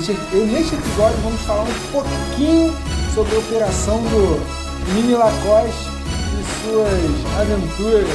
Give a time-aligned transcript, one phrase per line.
[0.00, 2.72] Neste, neste episódio vamos falar um pouquinho
[3.14, 5.76] sobre a operação do Mini Lacoste
[6.32, 8.08] e suas aventuras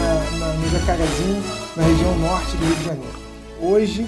[0.00, 1.44] na, na, no Jacarezinho,
[1.76, 3.14] na região norte do Rio de Janeiro.
[3.60, 4.06] Hoje,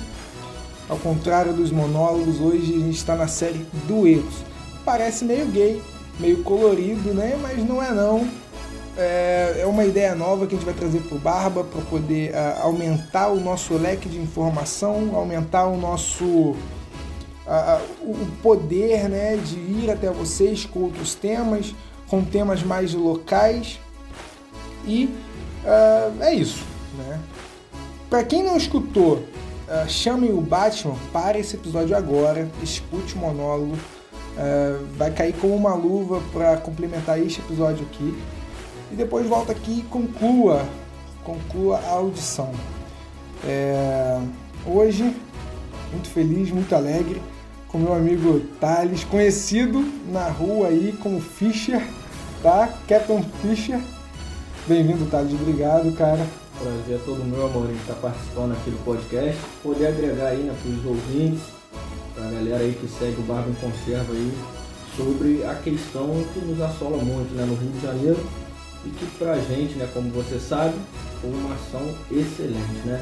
[0.89, 4.37] ao contrário dos monólogos, hoje a gente está na série Duelos.
[4.83, 5.83] Parece meio gay,
[6.19, 7.39] meio colorido, né?
[7.43, 8.27] Mas não é não.
[8.97, 12.31] É, é uma ideia nova que a gente vai trazer para o Barba para poder
[12.31, 16.57] uh, aumentar o nosso leque de informação, aumentar o nosso
[17.49, 21.75] uh, o poder né, de ir até vocês com outros temas,
[22.07, 23.81] com temas mais locais.
[24.87, 25.07] E
[25.65, 26.65] uh, é isso.
[26.97, 27.19] Né?
[28.09, 29.23] Para quem não escutou,
[29.87, 33.77] chamem o Batman para esse episódio agora, escute o monólogo.
[34.97, 38.17] vai cair como uma luva para complementar este episódio aqui
[38.91, 40.65] e depois volta aqui e conclua,
[41.23, 42.51] conclua a audição.
[43.45, 44.21] É,
[44.67, 45.15] hoje,
[45.93, 47.21] muito feliz, muito alegre,
[47.69, 51.87] com meu amigo Thales, conhecido na rua aí como Fischer,
[52.43, 52.69] tá?
[52.89, 53.81] Captain Fischer.
[54.67, 56.27] Bem-vindo, Thales, obrigado, cara.
[56.59, 60.55] Prazer é todo meu, amor, em estar participando aqui do podcast, poder agregar aí né,
[60.61, 61.43] para os ouvintes,
[62.15, 64.33] para a galera aí que segue o Barba em Conserva aí,
[64.97, 68.19] sobre a questão que nos assola muito né, no Rio de Janeiro,
[68.85, 70.75] e que pra gente, né, como você sabe,
[71.21, 73.01] foi uma ação excelente, né?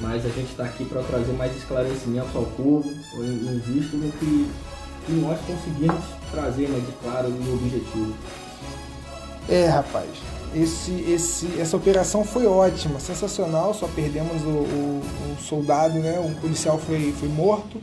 [0.00, 4.50] Mas a gente está aqui para trazer mais esclarecimentos ao povo, em visto no que,
[5.06, 8.14] que nós conseguimos trazer né, de claro e objetivo.
[9.48, 10.10] É, rapaz,
[10.54, 15.02] esse, esse, essa operação foi ótima, sensacional, só perdemos o, o,
[15.32, 16.18] o soldado, né?
[16.18, 17.80] O policial foi, foi morto,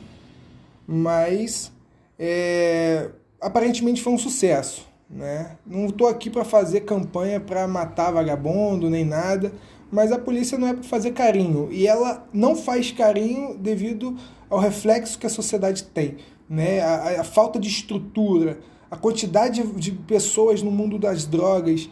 [0.85, 1.71] mas
[2.19, 3.09] é,
[3.39, 4.87] aparentemente foi um sucesso.
[5.09, 5.57] Né?
[5.65, 9.51] Não estou aqui para fazer campanha para matar vagabundo nem nada,
[9.93, 14.17] mas a polícia não é para fazer carinho e ela não faz carinho devido
[14.49, 16.17] ao reflexo que a sociedade tem,
[16.49, 16.81] né?
[16.81, 18.59] a, a falta de estrutura,
[18.89, 21.87] a quantidade de pessoas no mundo das drogas.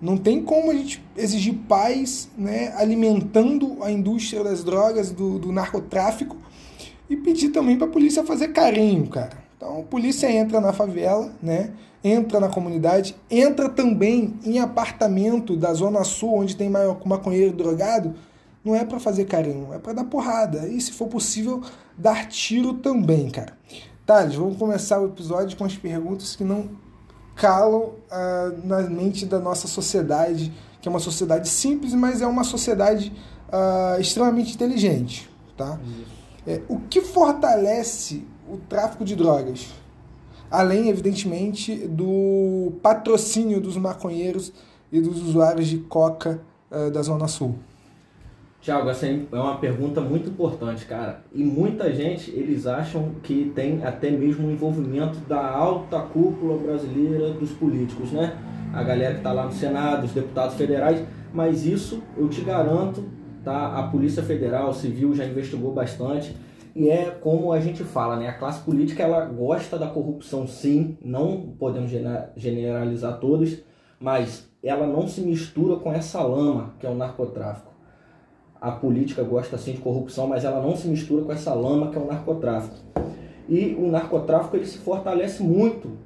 [0.00, 5.50] Não tem como a gente exigir paz né, alimentando a indústria das drogas, do, do
[5.50, 6.36] narcotráfico,
[7.10, 9.41] e pedir também para a polícia fazer carinho, cara.
[9.62, 11.70] Então, a polícia entra na favela, né?
[12.02, 18.12] entra na comunidade, entra também em apartamento da Zona Sul, onde tem maconheiro drogado,
[18.64, 20.66] não é para fazer carinho, é para dar porrada.
[20.66, 21.62] E se for possível,
[21.96, 23.56] dar tiro também, cara.
[24.04, 26.68] Thales, vamos começar o episódio com as perguntas que não
[27.36, 32.42] calam ah, na mente da nossa sociedade, que é uma sociedade simples, mas é uma
[32.42, 33.12] sociedade
[33.52, 35.30] ah, extremamente inteligente.
[35.56, 35.78] Tá?
[36.44, 39.72] É, o que fortalece o tráfico de drogas?
[40.52, 44.52] além, evidentemente, do patrocínio dos maconheiros
[44.92, 47.54] e dos usuários de coca uh, da Zona Sul.
[48.60, 51.24] Tiago, essa é uma pergunta muito importante, cara.
[51.34, 57.30] E muita gente, eles acham que tem até mesmo um envolvimento da alta cúpula brasileira
[57.30, 58.36] dos políticos, né?
[58.72, 61.02] A galera que está lá no Senado, os deputados federais.
[61.32, 63.04] Mas isso, eu te garanto,
[63.42, 63.78] tá?
[63.78, 66.36] A Polícia Federal, Civil já investigou bastante
[66.74, 68.28] e é como a gente fala, né?
[68.28, 70.96] A classe política ela gosta da corrupção, sim.
[71.02, 71.90] Não podemos
[72.36, 73.58] generalizar todos,
[74.00, 77.72] mas ela não se mistura com essa lama que é o narcotráfico.
[78.60, 81.98] A política gosta sim de corrupção, mas ela não se mistura com essa lama que
[81.98, 82.76] é o narcotráfico.
[83.48, 85.98] E o narcotráfico ele se fortalece muito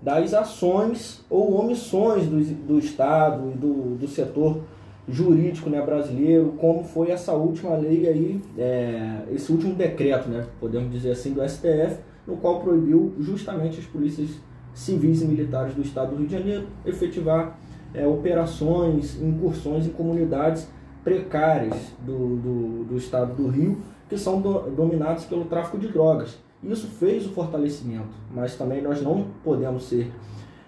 [0.00, 4.62] das ações ou omissões do, do Estado e do, do setor
[5.08, 10.90] jurídico né, brasileiro, como foi essa última lei aí, é, esse último decreto, né, podemos
[10.90, 14.30] dizer assim, do STF, no qual proibiu justamente as polícias
[14.72, 17.58] civis e militares do estado do Rio de Janeiro efetivar
[17.92, 20.68] é, operações, incursões em comunidades
[21.04, 23.78] precárias do, do, do estado do Rio,
[24.08, 26.38] que são do, dominadas pelo tráfico de drogas.
[26.62, 30.10] Isso fez o fortalecimento, mas também nós não podemos ser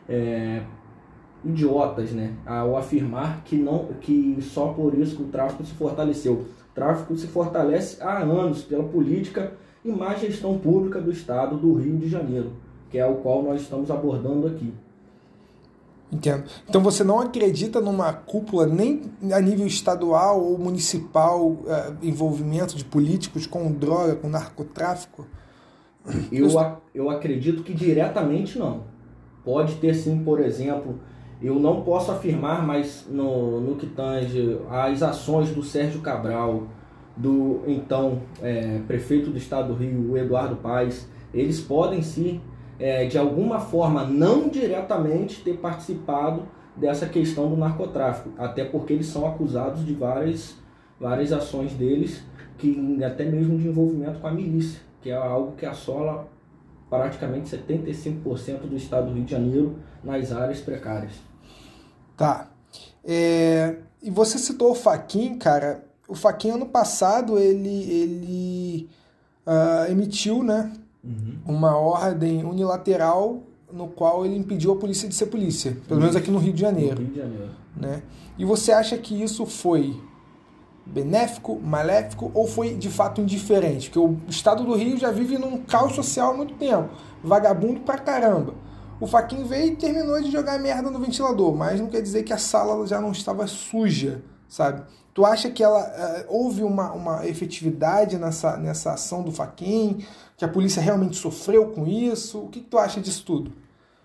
[0.08, 0.62] é,
[1.44, 6.34] idiotas, né, ao afirmar que não que só por isso que o tráfico se fortaleceu.
[6.34, 9.52] O tráfico se fortalece há anos pela política
[9.84, 12.52] e má gestão pública do estado do Rio de Janeiro,
[12.90, 14.72] que é o qual nós estamos abordando aqui.
[16.10, 16.44] Entendo.
[16.68, 19.02] Então você não acredita numa cúpula nem
[19.32, 25.26] a nível estadual ou municipal uh, envolvimento de políticos com droga, com narcotráfico?
[26.30, 26.48] Eu,
[26.94, 28.84] eu acredito que diretamente não.
[29.44, 31.00] Pode ter sim, por exemplo,
[31.40, 36.64] eu não posso afirmar, mas no, no que tange as ações do Sérgio Cabral,
[37.16, 42.40] do então é, prefeito do estado do Rio, Eduardo Paes, eles podem sim,
[42.78, 46.42] é, de alguma forma, não diretamente, ter participado
[46.74, 50.56] dessa questão do narcotráfico, até porque eles são acusados de várias,
[51.00, 52.22] várias ações deles,
[52.58, 56.28] que até mesmo de envolvimento com a milícia, que é algo que assola
[56.88, 61.12] praticamente 75% do estado do Rio de Janeiro nas áreas precárias.
[62.16, 62.50] Tá.
[63.04, 65.84] É, e você citou o Faquin, cara.
[66.08, 68.88] O Faquin ano passado ele, ele
[69.46, 70.72] uh, emitiu né,
[71.02, 71.38] uhum.
[71.46, 73.42] uma ordem unilateral
[73.72, 76.60] no qual ele impediu a polícia de ser polícia, pelo menos aqui no Rio de
[76.60, 77.00] Janeiro.
[77.00, 77.50] Rio de Janeiro.
[77.76, 78.02] Né?
[78.38, 80.00] E você acha que isso foi
[80.86, 83.90] benéfico, maléfico ou foi de fato indiferente?
[83.90, 86.88] Porque o estado do Rio já vive num caos social há muito tempo,
[87.22, 88.54] vagabundo pra caramba.
[88.98, 92.32] O Faquin veio e terminou de jogar merda no ventilador, mas não quer dizer que
[92.32, 94.82] a sala já não estava suja, sabe?
[95.12, 100.04] Tu acha que ela uh, houve uma, uma efetividade nessa, nessa ação do Faquin?
[100.36, 102.38] Que a polícia realmente sofreu com isso?
[102.38, 103.52] O que, que tu acha disso tudo?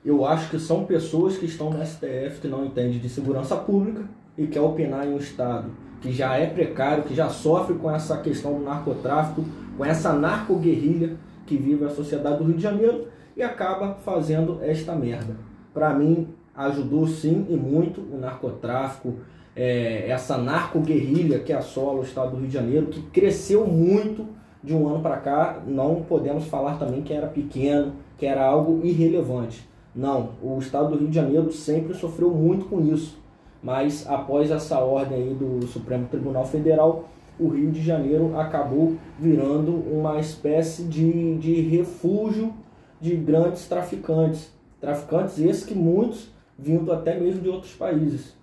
[0.04, 4.06] Eu acho que são pessoas que estão no STF que não entendem de segurança pública
[4.38, 5.70] e quer opinar em um Estado
[6.02, 9.46] que já é precário, que já sofre com essa questão do narcotráfico,
[9.78, 11.16] com essa narcoguerrilha
[11.46, 13.08] que vive a sociedade do Rio de Janeiro
[13.38, 15.36] e acaba fazendo esta merda.
[15.74, 19.16] Para mim, ajudou sim e muito o narcotráfico,
[19.56, 24.26] é, essa narcoguerrilha que assola o estado do Rio de Janeiro, que cresceu muito
[24.64, 25.62] de um ano para cá.
[25.68, 29.70] Não podemos falar também que era pequeno, que era algo irrelevante.
[29.94, 33.21] Não, o estado do Rio de Janeiro sempre sofreu muito com isso.
[33.62, 37.10] Mas após essa ordem aí do Supremo Tribunal Federal,
[37.40, 42.54] o Rio de Janeiro acabou virando uma espécie de, de refúgio
[43.00, 44.52] de grandes traficantes.
[44.80, 48.36] Traficantes esses que muitos vindo até mesmo de outros países.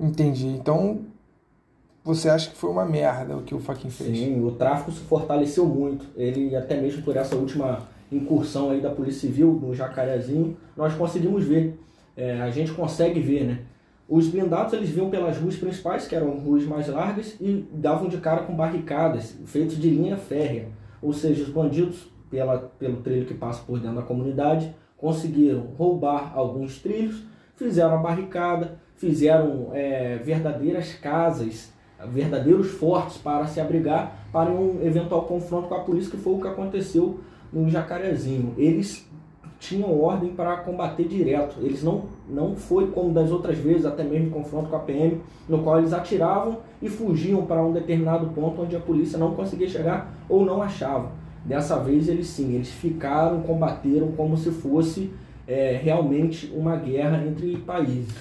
[0.00, 0.46] Entendi.
[0.46, 1.00] Então,
[2.02, 4.16] você acha que foi uma merda o que o Faquin fez?
[4.16, 6.06] Sim, o tráfico se fortaleceu muito.
[6.16, 11.44] Ele, até mesmo por essa última incursão aí da Polícia Civil no Jacarezinho, nós conseguimos
[11.44, 11.78] ver.
[12.16, 13.58] É, a gente consegue ver, né?
[14.08, 18.18] Os blindados eles vinham pelas ruas principais, que eram ruas mais largas, e davam de
[18.18, 20.68] cara com barricadas feitas de linha férrea.
[21.00, 26.32] Ou seja, os bandidos, pela, pelo trilho que passa por dentro da comunidade, conseguiram roubar
[26.34, 27.22] alguns trilhos,
[27.56, 31.72] fizeram a barricada, fizeram é, verdadeiras casas,
[32.08, 36.40] verdadeiros fortes para se abrigar para um eventual confronto com a polícia, que foi o
[36.40, 37.20] que aconteceu
[37.52, 38.54] no Jacarezinho.
[38.56, 39.08] Eles
[39.62, 41.56] tinham ordem para combater direto.
[41.60, 45.62] Eles não, não foi como das outras vezes, até mesmo confronto com a PM, no
[45.62, 50.12] qual eles atiravam e fugiam para um determinado ponto onde a polícia não conseguia chegar
[50.28, 51.12] ou não achava.
[51.44, 55.12] Dessa vez eles sim, eles ficaram, combateram como se fosse
[55.46, 58.14] é, realmente uma guerra entre países.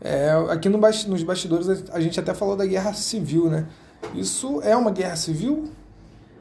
[0.00, 3.66] É, aqui no, nos bastidores a gente até falou da guerra civil, né?
[4.14, 5.70] Isso é uma guerra civil?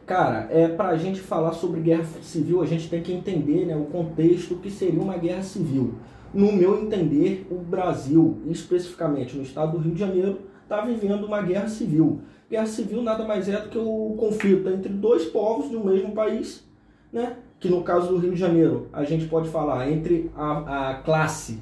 [0.09, 3.77] Cara, é para a gente falar sobre guerra civil, a gente tem que entender né,
[3.77, 5.93] o contexto que seria uma guerra civil.
[6.33, 11.43] No meu entender, o Brasil, especificamente no estado do Rio de Janeiro, está vivendo uma
[11.43, 12.21] guerra civil.
[12.49, 16.11] Guerra civil nada mais é do que o conflito entre dois povos de um mesmo
[16.11, 16.67] país,
[17.13, 17.35] né?
[17.59, 21.59] que no caso do Rio de Janeiro a gente pode falar entre a, a classe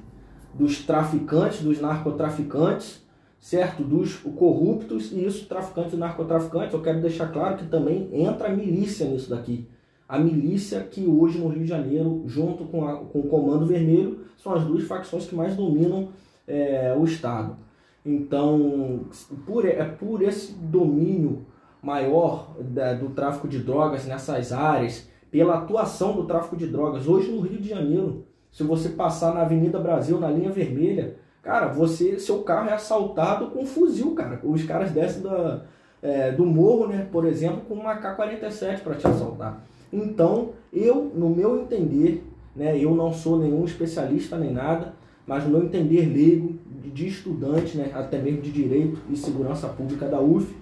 [0.54, 3.06] dos traficantes, dos narcotraficantes,
[3.40, 3.84] certo?
[3.84, 6.74] Dos corruptos e isso, traficantes e narcotraficantes.
[6.74, 9.68] Eu quero deixar claro que também entra a milícia nisso daqui.
[10.08, 14.20] A milícia que hoje no Rio de Janeiro, junto com, a, com o Comando Vermelho,
[14.38, 16.10] são as duas facções que mais dominam
[16.48, 17.58] é, o Estado.
[18.06, 19.02] Então,
[19.46, 21.46] por, é por esse domínio
[21.82, 27.30] maior da, do tráfico de drogas nessas áreas, pela atuação do tráfico de drogas, hoje
[27.30, 31.18] no Rio de Janeiro, se você passar na Avenida Brasil, na linha vermelha,
[31.48, 34.38] Cara, você, seu carro é assaltado com um fuzil, cara.
[34.44, 35.62] Os caras descem da,
[36.02, 39.64] é, do morro, né, por exemplo, com uma K-47 para te assaltar.
[39.94, 42.22] Então, eu, no meu entender,
[42.54, 44.94] né, eu não sou nenhum especialista nem nada,
[45.26, 46.60] mas no meu entender leigo,
[46.94, 50.54] de estudante, né, até mesmo de Direito e Segurança Pública da UF,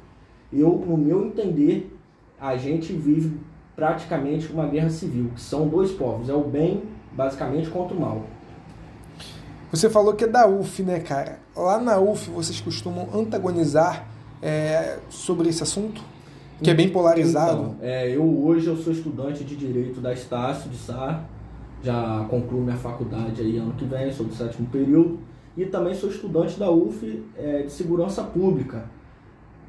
[0.53, 1.91] eu, no meu entender,
[2.39, 3.35] a gente vive
[3.75, 8.34] praticamente uma guerra civil, que são dois povos, é o bem basicamente contra o mal.
[9.71, 11.39] Você falou que é da UF, né, cara?
[11.55, 14.07] Lá na UF vocês costumam antagonizar
[14.41, 16.01] é, sobre esse assunto?
[16.61, 17.61] Que é bem polarizado.
[17.61, 21.25] Então, é, eu hoje eu sou estudante de Direito da Estácio de Sá,
[21.83, 25.19] já concluo minha faculdade aí ano que vem, sou do sétimo período,
[25.57, 28.85] e também sou estudante da UF é, de Segurança Pública.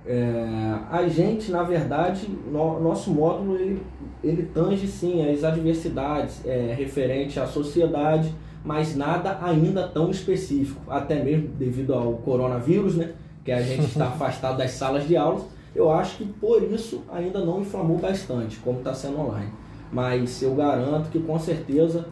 [0.06, 3.82] É, a gente, na verdade, no, nosso módulo ele,
[4.22, 8.32] ele tange sim as adversidades é, referente à sociedade,
[8.66, 13.12] mas nada ainda tão específico, até mesmo devido ao coronavírus, né,
[13.44, 15.44] que a gente está afastado das salas de aulas.
[15.72, 19.52] Eu acho que por isso ainda não inflamou bastante, como está sendo online.
[19.92, 22.08] Mas eu garanto que com certeza,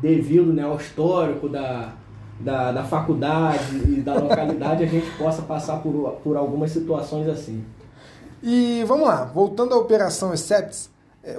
[0.00, 1.92] devido né, ao histórico da,
[2.40, 7.62] da, da faculdade e da localidade a gente possa passar por, por algumas situações assim.
[8.42, 10.88] E vamos lá, voltando à Operação Excepts,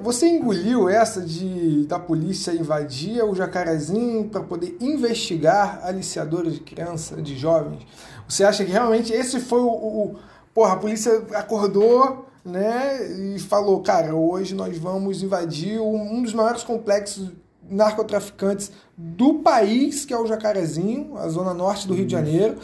[0.02, 7.22] você engoliu essa de da polícia invadir o Jacarezinho para poder investigar aliciadores de criança,
[7.22, 7.86] de jovens?
[8.28, 10.16] Você acha que realmente esse foi o, o,
[10.54, 16.64] porra, a polícia acordou, né, e falou, cara, hoje nós vamos invadir um dos maiores
[16.64, 17.32] complexos
[17.70, 22.58] narcotraficantes do país, que é o Jacarezinho, a zona norte do Rio de Janeiro.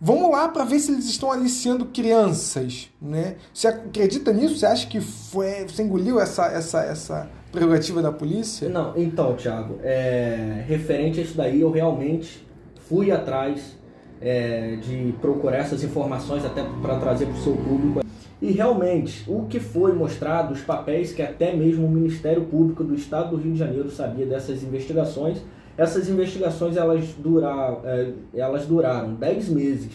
[0.00, 3.36] Vamos lá para ver se eles estão aliciando crianças, né?
[3.52, 4.56] Você acredita nisso?
[4.56, 8.68] Você acha que foi, você engoliu essa, essa, essa prerrogativa da polícia?
[8.68, 12.46] Não, então, Thiago, é, referente a isso daí, eu realmente
[12.86, 13.76] fui atrás
[14.20, 18.00] é, de procurar essas informações até para trazer para o seu público.
[18.40, 22.94] E realmente, o que foi mostrado, os papéis que até mesmo o Ministério Público do
[22.94, 25.38] Estado do Rio de Janeiro sabia dessas investigações,
[25.76, 29.92] essas investigações elas, durar, é, elas duraram 10 meses.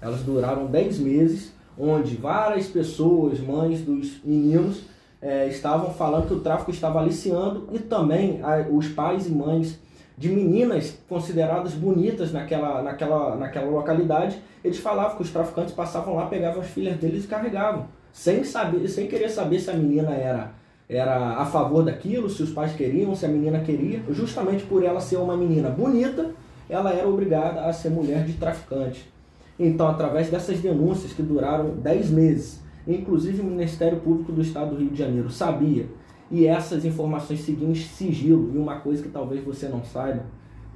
[0.00, 4.82] Elas duraram 10 meses, onde várias pessoas, mães dos meninos,
[5.20, 9.78] é, estavam falando que o tráfico estava aliciando e também a, os pais e mães
[10.16, 16.26] de meninas consideradas bonitas naquela, naquela, naquela localidade, eles falavam que os traficantes passavam lá,
[16.26, 20.52] pegavam as filhas deles e carregavam, sem saber, sem querer saber se a menina era
[20.88, 24.02] era a favor daquilo, se os pais queriam, se a menina queria.
[24.10, 26.30] Justamente por ela ser uma menina bonita,
[26.68, 29.12] ela era obrigada a ser mulher de traficante.
[29.58, 34.76] Então, através dessas denúncias que duraram 10 meses, inclusive o Ministério Público do Estado do
[34.76, 35.86] Rio de Janeiro sabia,
[36.30, 38.50] e essas informações seguiam em sigilo.
[38.54, 40.24] E uma coisa que talvez você não saiba,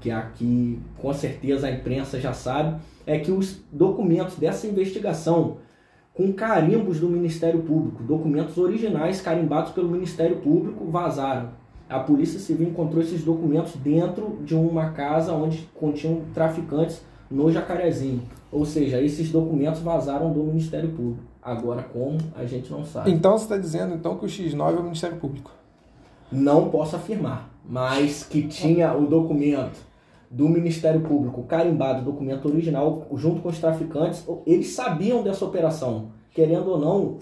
[0.00, 5.56] que aqui com certeza a imprensa já sabe, é que os documentos dessa investigação
[6.18, 8.02] com carimbos do Ministério Público.
[8.02, 11.50] Documentos originais carimbados pelo Ministério Público vazaram.
[11.88, 18.22] A Polícia Civil encontrou esses documentos dentro de uma casa onde continham traficantes no Jacarezinho.
[18.50, 21.22] Ou seja, esses documentos vazaram do Ministério Público.
[21.40, 23.12] Agora, como, a gente não sabe.
[23.12, 25.52] Então, você está dizendo então que o X9 é o Ministério Público?
[26.32, 29.78] Não posso afirmar, mas que tinha o documento
[30.30, 36.10] do Ministério Público carimbado, documento original, junto com os traficantes, eles sabiam dessa operação.
[36.32, 37.18] Querendo ou não,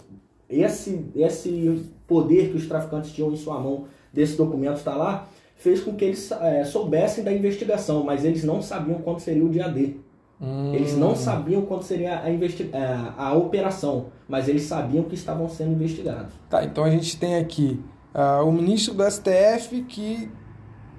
[0.49, 5.81] esse, esse poder que os traficantes tinham em sua mão, desse documento está lá, fez
[5.81, 9.69] com que eles é, soubessem da investigação, mas eles não sabiam quando seria o dia
[9.69, 9.97] D.
[10.41, 10.75] Hum.
[10.75, 15.15] Eles não sabiam quando seria a, investi a, é, a operação, mas eles sabiam que
[15.15, 16.35] estavam sendo investigados.
[16.49, 17.81] Tá, então a gente tem aqui
[18.15, 20.31] uh, o ministro do STF que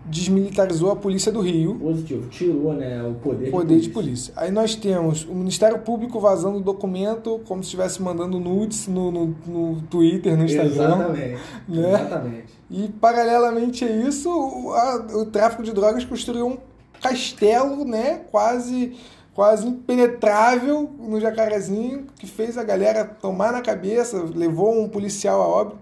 [0.09, 1.75] desmilitarizou a polícia do Rio.
[1.75, 3.89] Positivo, tirou né, o poder, poder de, polícia.
[3.89, 4.33] de polícia.
[4.37, 9.11] Aí nós temos o Ministério Público vazando o documento como se estivesse mandando nudes no,
[9.11, 10.71] no, no Twitter, no Instagram.
[10.71, 11.41] Exatamente.
[11.67, 11.89] Né?
[11.89, 12.53] Exatamente.
[12.69, 16.57] E paralelamente a isso, o, a, o tráfico de drogas construiu um
[17.01, 18.95] castelo, né, quase
[19.33, 25.47] quase impenetrável no Jacarezinho, que fez a galera tomar na cabeça, levou um policial a
[25.47, 25.77] óbito.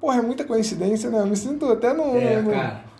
[0.00, 1.20] Porra, é muita coincidência, né?
[1.20, 2.16] Eu me sinto até no.
[2.16, 2.50] É, no...
[2.50, 2.93] cara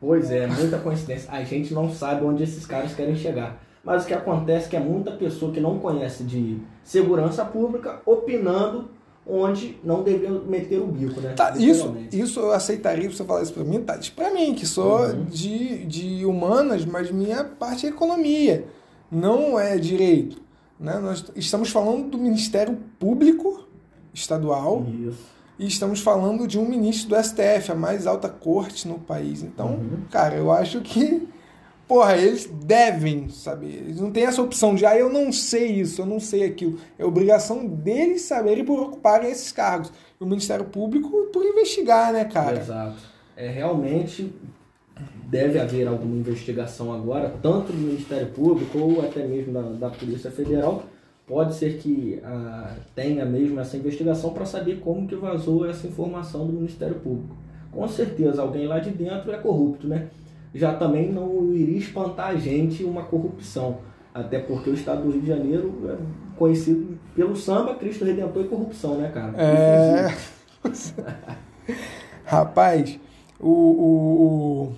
[0.00, 1.30] Pois é, muita coincidência.
[1.30, 3.62] A gente não sabe onde esses caras querem chegar.
[3.84, 8.00] Mas o que acontece é que é muita pessoa que não conhece de segurança pública
[8.06, 8.88] opinando
[9.26, 11.34] onde não devia meter o bico, né?
[11.34, 13.96] Tá, isso, isso eu aceitaria você falar isso para mim, tá?
[13.96, 15.24] Isso para mim, que sou uhum.
[15.24, 18.64] de, de humanas, mas minha parte é economia,
[19.10, 20.40] não é direito.
[20.78, 20.98] Né?
[20.98, 23.68] Nós estamos falando do Ministério Público
[24.12, 24.84] Estadual.
[25.06, 29.42] Isso e estamos falando de um ministro do STF, a mais alta corte no país.
[29.42, 30.04] Então, uhum.
[30.10, 31.28] cara, eu acho que,
[31.86, 33.74] porra, eles devem saber.
[33.74, 36.78] Eles não têm essa opção de, ah, eu não sei isso, eu não sei aquilo.
[36.98, 39.92] É obrigação deles saberem por ocuparem esses cargos.
[40.18, 42.58] E o Ministério Público por investigar, né, cara?
[42.58, 42.96] Exato.
[43.36, 44.32] É realmente
[45.26, 50.30] deve haver alguma investigação agora, tanto do Ministério Público ou até mesmo da, da Polícia
[50.30, 50.84] Federal
[51.30, 56.44] pode ser que ah, tenha mesmo essa investigação para saber como que vazou essa informação
[56.44, 57.36] do Ministério Público.
[57.70, 60.08] Com certeza alguém lá de dentro é corrupto, né?
[60.52, 63.78] Já também não iria espantar a gente uma corrupção,
[64.12, 65.96] até porque o estado do Rio de Janeiro é
[66.36, 69.32] conhecido pelo samba, Cristo Redentor e corrupção, né, cara?
[69.40, 70.12] É...
[72.26, 72.98] Rapaz,
[73.38, 74.72] o, o, o,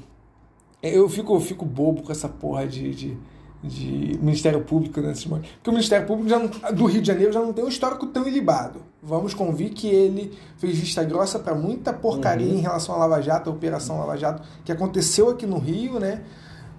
[0.83, 3.17] eu fico, fico bobo com essa porra de, de
[3.63, 5.51] de Ministério Público nesses momentos.
[5.53, 8.07] Porque o Ministério Público já não, do Rio de Janeiro já não tem um histórico
[8.07, 8.81] tão ilibado.
[9.01, 12.59] Vamos convir que ele fez vista grossa para muita porcaria uhum.
[12.59, 16.23] em relação à Lava Jato, a Operação Lava Jato, que aconteceu aqui no Rio, né?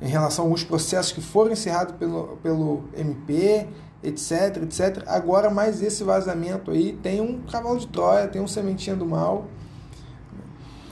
[0.01, 3.67] Em relação a alguns processos que foram encerrados pelo, pelo MP,
[4.03, 5.03] etc, etc.
[5.07, 9.47] Agora, mais esse vazamento aí tem um cavalo de Troia, tem um sementinha do mal.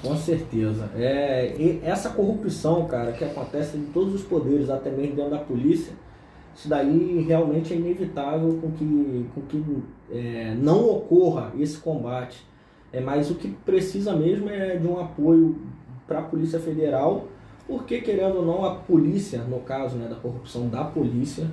[0.02, 0.90] Com certeza.
[0.96, 5.94] É, essa corrupção, cara, que acontece em todos os poderes, até mesmo dentro da polícia,
[6.56, 9.64] isso daí realmente é inevitável com que, com que
[10.12, 12.46] é, não ocorra esse combate.
[12.92, 15.56] É, mas o que precisa mesmo é de um apoio
[16.06, 17.28] para a Polícia Federal,
[17.68, 21.50] porque querendo ou não, a polícia, no caso né, da corrupção da polícia,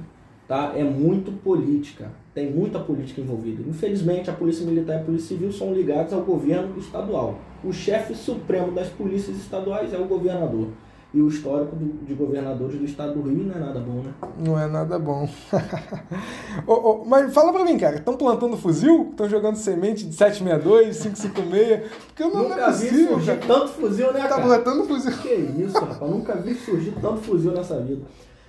[0.48, 3.62] tá, é muito política, tem muita política envolvida.
[3.68, 7.38] Infelizmente, a Polícia Militar e a Polícia Civil são ligados ao governo estadual.
[7.64, 10.68] O chefe supremo das polícias estaduais é o governador.
[11.12, 14.14] E o histórico de governadores do estado do Rio não é nada bom, né?
[14.38, 15.26] Não é nada bom.
[16.66, 19.08] oh, oh, mas fala pra mim, cara, estão plantando fuzil?
[19.10, 21.90] Estão jogando semente de 762, 556?
[22.08, 23.40] Porque eu não, Nunca não é possível, vi surgir cara.
[23.46, 24.42] tanto fuzil, né, tá cara?
[24.42, 25.12] Tá plantando fuzil.
[25.12, 26.10] Que isso, rapaz.
[26.10, 28.02] Nunca vi surgir tanto fuzil nessa vida.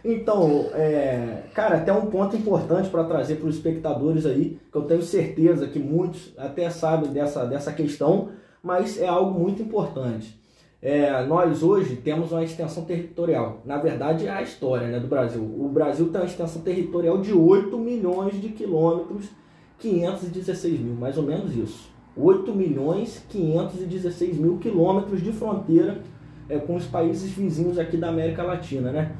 [0.03, 4.83] Então, é, cara, até um ponto importante para trazer para os espectadores aí, que eu
[4.83, 8.29] tenho certeza que muitos até sabem dessa, dessa questão,
[8.63, 10.39] mas é algo muito importante.
[10.81, 13.61] É, nós hoje temos uma extensão territorial.
[13.65, 15.41] Na verdade, é a história né, do Brasil.
[15.41, 19.29] O Brasil tem uma extensão territorial de 8 milhões de quilômetros,
[19.77, 21.89] 516 mil, mais ou menos isso.
[22.15, 26.01] 8 milhões 516 mil quilômetros de fronteira
[26.49, 29.11] é, com os países vizinhos aqui da América Latina, né?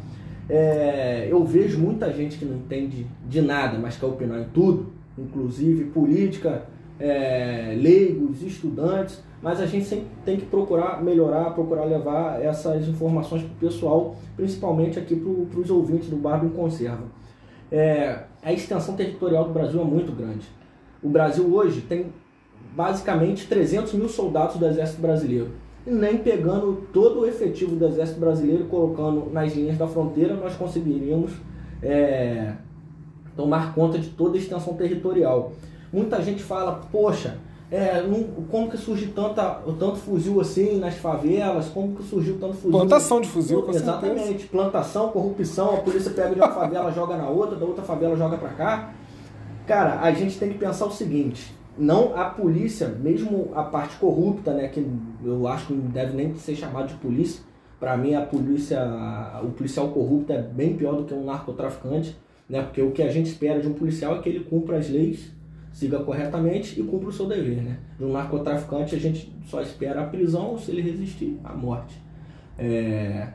[0.49, 4.91] É, eu vejo muita gente que não entende de nada, mas quer opinar em tudo,
[5.17, 6.63] inclusive política,
[6.99, 13.43] é, leigos, estudantes, mas a gente sempre tem que procurar melhorar, procurar levar essas informações
[13.43, 17.03] para o pessoal, principalmente aqui para os ouvintes do Barba em Conserva.
[17.71, 20.47] É, a extensão territorial do Brasil é muito grande.
[21.01, 22.07] O Brasil hoje tem
[22.75, 25.51] basicamente 300 mil soldados do Exército Brasileiro.
[25.87, 30.55] E nem pegando todo o efetivo do Exército Brasileiro, colocando nas linhas da fronteira, nós
[30.55, 31.31] conseguiríamos
[31.81, 32.53] é,
[33.35, 35.53] tomar conta de toda a extensão territorial.
[35.91, 37.37] Muita gente fala, poxa,
[37.71, 41.67] é, não, como que surge tanta, tanto fuzil assim nas favelas?
[41.69, 42.71] Como que surgiu tanto fuzil?
[42.71, 44.23] Plantação de fuzil, com Exatamente.
[44.23, 44.47] Certeza.
[44.49, 48.37] Plantação, corrupção, a polícia pega de uma favela, joga na outra, da outra favela joga
[48.37, 48.93] pra cá.
[49.67, 54.51] Cara, a gente tem que pensar o seguinte, não a polícia, mesmo a parte corrupta,
[54.51, 54.83] né, que
[55.23, 57.43] eu acho que não deve nem ser chamado de polícia.
[57.79, 58.79] Para mim a polícia,
[59.43, 62.17] o policial corrupto é bem pior do que um narcotraficante,
[62.49, 62.61] né?
[62.63, 65.31] Porque o que a gente espera de um policial é que ele cumpra as leis
[65.71, 67.61] siga corretamente e cumpra o seu dever.
[67.61, 67.79] Né?
[67.97, 72.01] De um narcotraficante a gente só espera a prisão se ele resistir, a morte.
[72.57, 73.29] É...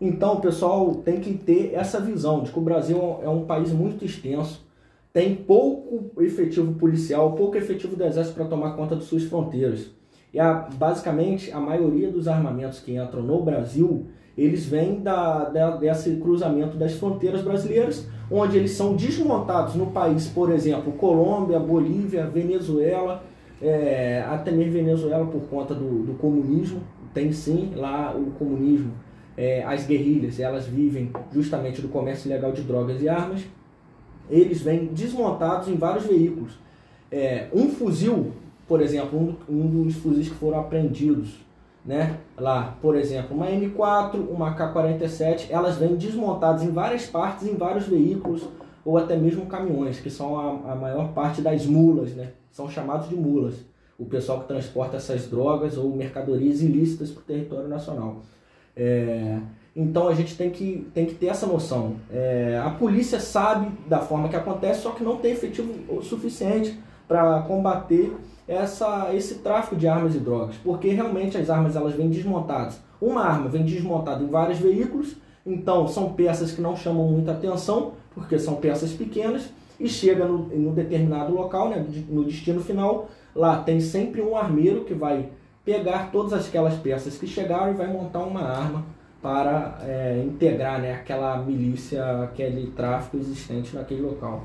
[0.00, 3.72] Então o pessoal tem que ter essa visão de que o Brasil é um país
[3.72, 4.66] muito extenso,
[5.12, 9.90] tem pouco efetivo policial, pouco efetivo do exército para tomar conta de suas fronteiras.
[10.32, 14.06] E a, basicamente a maioria dos armamentos que entram no Brasil
[14.38, 20.26] eles vêm da, da, desse cruzamento das fronteiras brasileiras, onde eles são desmontados no país,
[20.28, 23.24] por exemplo, Colômbia, Bolívia, Venezuela,
[23.60, 26.82] é, até mesmo Venezuela por conta do, do comunismo,
[27.14, 28.92] tem sim lá o comunismo,
[29.36, 33.42] é, as guerrilhas, elas vivem justamente do comércio ilegal de drogas e armas,
[34.28, 36.52] eles vêm desmontados em vários veículos.
[37.10, 38.32] É, um fuzil,
[38.66, 41.47] por exemplo, um, um dos fuzis que foram apreendidos
[41.88, 42.18] né?
[42.36, 47.86] Lá, por exemplo, uma M4, uma K47, elas vêm desmontadas em várias partes, em vários
[47.86, 48.46] veículos
[48.84, 52.32] ou até mesmo caminhões, que são a, a maior parte das mulas, né?
[52.52, 53.54] São chamados de mulas.
[53.98, 58.20] O pessoal que transporta essas drogas ou mercadorias ilícitas para o território nacional.
[58.76, 59.38] É,
[59.74, 61.96] então a gente tem que, tem que ter essa noção.
[62.12, 67.40] É, a polícia sabe da forma que acontece, só que não tem efetivo suficiente para
[67.42, 68.14] combater
[68.48, 72.80] essa, esse tráfico de armas e drogas, porque realmente as armas elas vêm desmontadas.
[73.00, 77.92] Uma arma vem desmontada em vários veículos, então são peças que não chamam muita atenção,
[78.14, 83.62] porque são peças pequenas, e chega no, no determinado local, né, no destino final, lá
[83.62, 85.28] tem sempre um armeiro que vai
[85.64, 88.84] pegar todas aquelas peças que chegaram e vai montar uma arma
[89.22, 94.44] para é, integrar né, aquela milícia, aquele tráfico existente naquele local.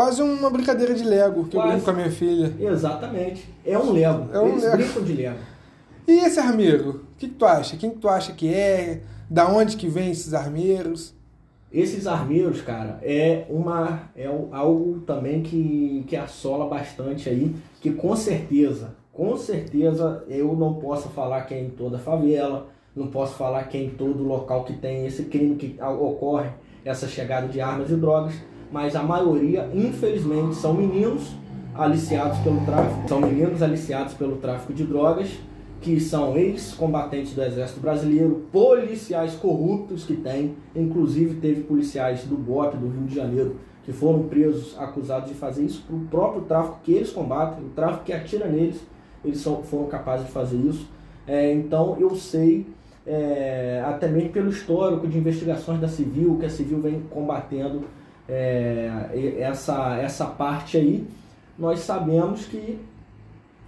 [0.00, 1.68] Quase uma brincadeira de Lego que Quase.
[1.68, 2.54] eu brinco com a minha filha.
[2.58, 3.46] Exatamente.
[3.62, 4.30] É um Lego.
[4.32, 4.76] É um Eles Lego.
[4.78, 5.38] brincam de Lego.
[6.08, 6.88] E esse armeiro?
[6.90, 7.76] O que, que, tu acha?
[7.76, 9.02] Quem que tu acha que é?
[9.28, 11.14] Da onde que vem esses armeiros?
[11.70, 18.16] Esses armeiros, cara, é uma é algo também que, que assola bastante aí, que com
[18.16, 23.64] certeza, com certeza eu não posso falar que é em toda favela, não posso falar
[23.64, 26.48] que é em todo local que tem esse crime que ocorre,
[26.86, 28.34] essa chegada de armas e drogas,
[28.72, 31.34] mas a maioria, infelizmente, são meninos
[31.74, 35.38] aliciados pelo tráfico, são meninos aliciados pelo tráfico de drogas,
[35.80, 42.76] que são ex-combatentes do Exército Brasileiro, policiais corruptos que tem, inclusive teve policiais do BOP
[42.76, 46.78] do Rio de Janeiro que foram presos acusados de fazer isso para o próprio tráfico
[46.82, 48.80] que eles combatem, o tráfico que atira neles,
[49.24, 50.88] eles são, foram capazes de fazer isso.
[51.26, 52.66] É, então eu sei,
[53.06, 57.82] é, até mesmo pelo histórico de investigações da Civil, que a Civil vem combatendo
[58.30, 61.06] é, essa, essa parte aí,
[61.58, 62.78] nós sabemos que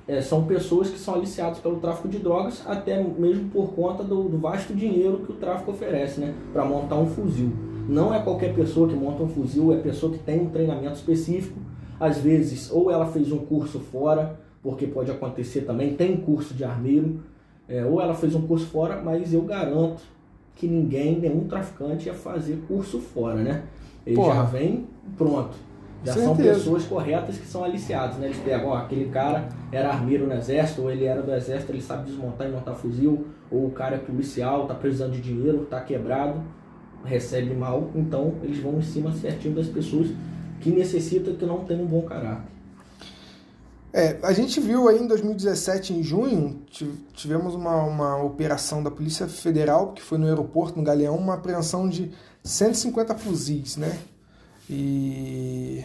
[0.07, 4.29] é, são pessoas que são aliciadas pelo tráfico de drogas, até mesmo por conta do,
[4.29, 7.53] do vasto dinheiro que o tráfico oferece, né, para montar um fuzil.
[7.88, 11.59] Não é qualquer pessoa que monta um fuzil, é pessoa que tem um treinamento específico.
[11.98, 16.64] Às vezes, ou ela fez um curso fora, porque pode acontecer também, tem curso de
[16.64, 17.20] armeiro,
[17.68, 20.03] é, ou ela fez um curso fora, mas eu garanto
[20.55, 23.64] que ninguém, nenhum traficante ia fazer curso fora, né?
[24.06, 24.34] Ele Porra.
[24.34, 24.86] já vem
[25.16, 25.56] pronto.
[26.04, 26.34] Já Certeza.
[26.34, 28.26] são pessoas corretas que são aliciados, né?
[28.26, 31.80] Eles pegam, ó, aquele cara era armeiro no exército, ou ele era do exército, ele
[31.80, 35.80] sabe desmontar e montar fuzil, ou o cara é policial, tá precisando de dinheiro, tá
[35.80, 36.42] quebrado,
[37.04, 40.08] recebe mal, então eles vão em cima certinho das pessoas
[40.60, 42.50] que necessitam que não tem um bom caráter.
[43.94, 46.62] É, a gente viu aí em 2017, em junho,
[47.12, 51.86] tivemos uma, uma operação da Polícia Federal, que foi no aeroporto, no Galeão, uma apreensão
[51.86, 52.10] de
[52.42, 53.98] 150 fuzis, né?
[54.68, 55.85] E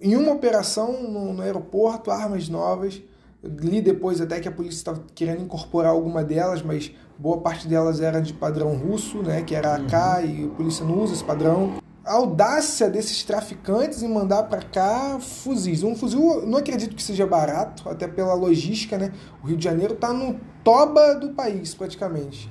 [0.00, 3.02] em uma operação no, no aeroporto, armas novas.
[3.42, 7.68] Eu li depois até que a polícia estava querendo incorporar alguma delas, mas boa parte
[7.68, 9.42] delas era de padrão russo, né?
[9.42, 10.30] Que era AK uhum.
[10.30, 11.80] e a polícia não usa esse padrão.
[12.04, 15.82] A audácia desses traficantes em mandar para cá fuzis.
[15.82, 19.12] Um fuzil, não acredito que seja barato, até pela logística, né?
[19.42, 22.48] O Rio de Janeiro está no toba do país, praticamente.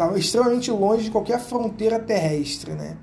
[0.00, 2.96] Está extremamente longe de qualquer fronteira terrestre, né?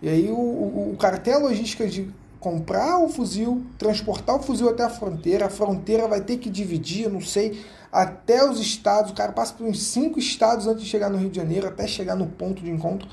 [0.00, 4.42] E aí o, o, o cara tem a logística de comprar o fuzil, transportar o
[4.42, 9.12] fuzil até a fronteira, a fronteira vai ter que dividir, não sei, até os estados,
[9.12, 11.86] o cara passa por uns cinco estados antes de chegar no Rio de Janeiro, até
[11.86, 13.08] chegar no ponto de encontro.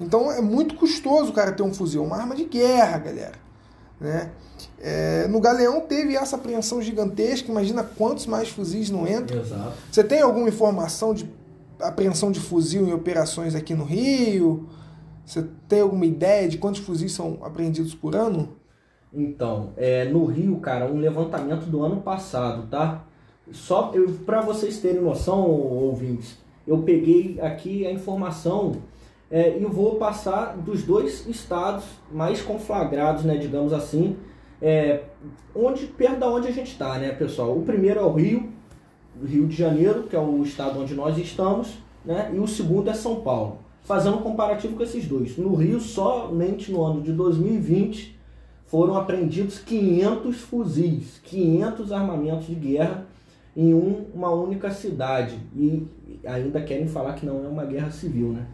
[0.00, 3.34] Então é muito custoso o cara ter um fuzil, uma arma de guerra, galera.
[4.00, 4.30] Né?
[4.80, 9.40] É, no Galeão teve essa apreensão gigantesca, imagina quantos mais fuzis não entram.
[9.40, 9.72] Exato.
[9.90, 11.24] Você tem alguma informação de
[11.80, 14.68] apreensão de fuzil em operações aqui no Rio?
[15.24, 18.56] Você tem alguma ideia de quantos fuzis são apreendidos por ano?
[19.12, 23.04] Então, é, no Rio, cara, um levantamento do ano passado, tá?
[23.50, 23.92] Só
[24.26, 28.76] para vocês terem noção, ouvintes, eu peguei aqui a informação
[29.30, 34.16] é, e vou passar dos dois estados mais conflagrados, né, digamos assim,
[34.60, 35.02] é,
[35.54, 37.56] onde perto da onde a gente está, né, pessoal?
[37.56, 38.52] O primeiro é o Rio,
[39.26, 42.30] Rio de Janeiro, que é o estado onde nós estamos, né?
[42.34, 45.38] E o segundo é São Paulo fazendo um comparativo com esses dois.
[45.38, 48.18] No Rio, somente no ano de 2020,
[48.66, 53.06] foram apreendidos 500 fuzis, 500 armamentos de guerra
[53.56, 55.38] em um, uma única cidade.
[55.56, 55.86] E
[56.22, 58.46] ainda querem falar que não é uma guerra civil, né?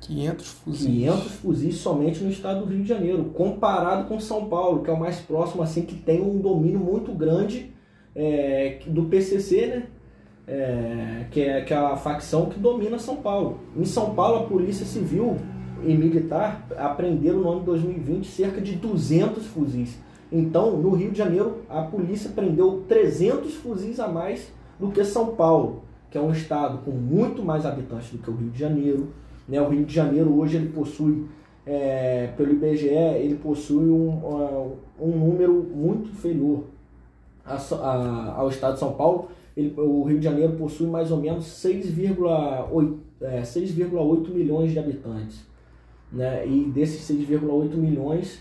[0.00, 0.86] 500 fuzis.
[0.86, 4.92] 500 fuzis somente no estado do Rio de Janeiro, comparado com São Paulo, que é
[4.94, 7.73] o mais próximo, assim, que tem um domínio muito grande
[8.14, 9.86] é, do PCC, né?
[10.46, 13.60] é, que, é, que é a facção que domina São Paulo.
[13.76, 15.36] Em São Paulo, a Polícia Civil
[15.84, 19.98] e Militar apreenderam no ano de 2020 cerca de 200 fuzis.
[20.30, 25.34] Então, no Rio de Janeiro, a polícia prendeu 300 fuzis a mais do que São
[25.34, 29.08] Paulo, que é um estado com muito mais habitantes do que o Rio de Janeiro.
[29.48, 29.60] Né?
[29.60, 31.26] O Rio de Janeiro hoje ele possui,
[31.64, 36.64] é, pelo IBGE, ele possui um, um número muito inferior
[37.44, 41.18] a, a, ao estado de São Paulo ele, o Rio de Janeiro possui mais ou
[41.18, 43.42] menos 6,8 é,
[44.32, 45.44] milhões de habitantes.
[46.12, 46.46] Né?
[46.46, 48.40] E desses 6,8 milhões,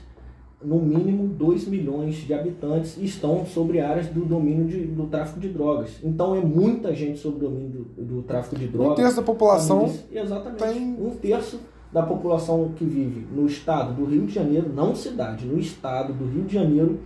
[0.62, 5.50] no mínimo 2 milhões de habitantes estão sobre áreas do domínio de, do tráfico de
[5.50, 6.00] drogas.
[6.04, 8.94] Então é muita gente sob o domínio do, do tráfico de drogas.
[8.94, 9.94] Um terço da população.
[10.12, 10.64] Exatamente.
[10.64, 10.96] Tem...
[11.00, 11.60] Um terço
[11.92, 16.26] da população que vive no estado do Rio de Janeiro, não cidade, no estado do
[16.26, 16.98] Rio de Janeiro,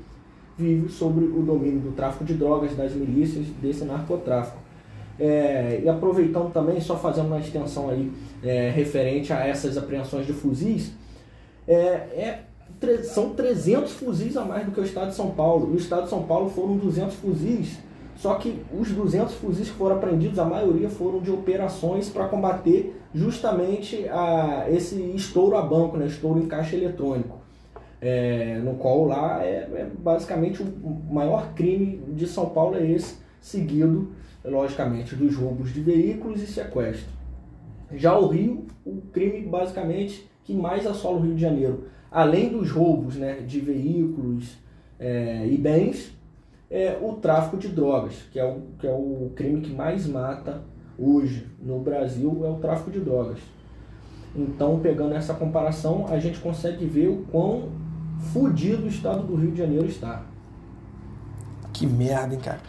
[0.58, 4.58] vive sobre o domínio do tráfico de drogas, das milícias, desse narcotráfico.
[5.20, 8.12] É, e aproveitando também, só fazendo uma extensão aí
[8.44, 10.94] é, referente a essas apreensões de fuzis,
[11.68, 12.40] é, é
[13.04, 15.72] são 300 fuzis a mais do que o estado de São Paulo.
[15.72, 17.80] E o estado de São Paulo foram 200 fuzis.
[18.16, 23.00] Só que os 200 fuzis que foram apreendidos, a maioria foram de operações para combater
[23.14, 27.47] justamente a, esse estouro a banco, né, estouro em caixa eletrônico
[28.02, 33.16] é, no qual lá é, é, basicamente o maior crime de São Paulo é esse,
[33.42, 34.12] seguido,
[34.44, 37.08] logicamente, dos roubos de veículos e sequestro.
[37.94, 42.72] Já o Rio, o crime basicamente que mais assola o Rio de Janeiro, além dos
[42.72, 44.58] roubos né, de veículos
[45.00, 46.16] é, e bens,
[46.70, 50.62] é o tráfico de drogas, que é o, que é o crime que mais mata
[50.98, 53.40] hoje no Brasil, é o tráfico de drogas.
[54.36, 57.70] Então, pegando essa comparação, a gente consegue ver o quão
[58.34, 60.24] fudido o estado do Rio de Janeiro está.
[61.74, 62.60] Que merda, hein, cara.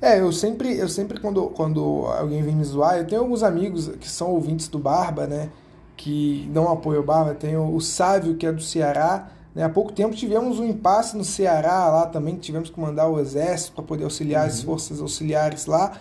[0.00, 3.88] É, eu sempre, eu sempre quando, quando alguém vem me zoar, eu tenho alguns amigos
[4.00, 5.50] que são ouvintes do Barba, né?
[5.96, 7.34] Que dão apoio ao Barba.
[7.34, 9.28] Tem o, o Sávio, que é do Ceará.
[9.54, 9.64] Né?
[9.64, 13.18] Há pouco tempo tivemos um impasse no Ceará lá também, que tivemos que mandar o
[13.18, 14.48] exército para poder auxiliar uhum.
[14.48, 15.92] as forças auxiliares lá,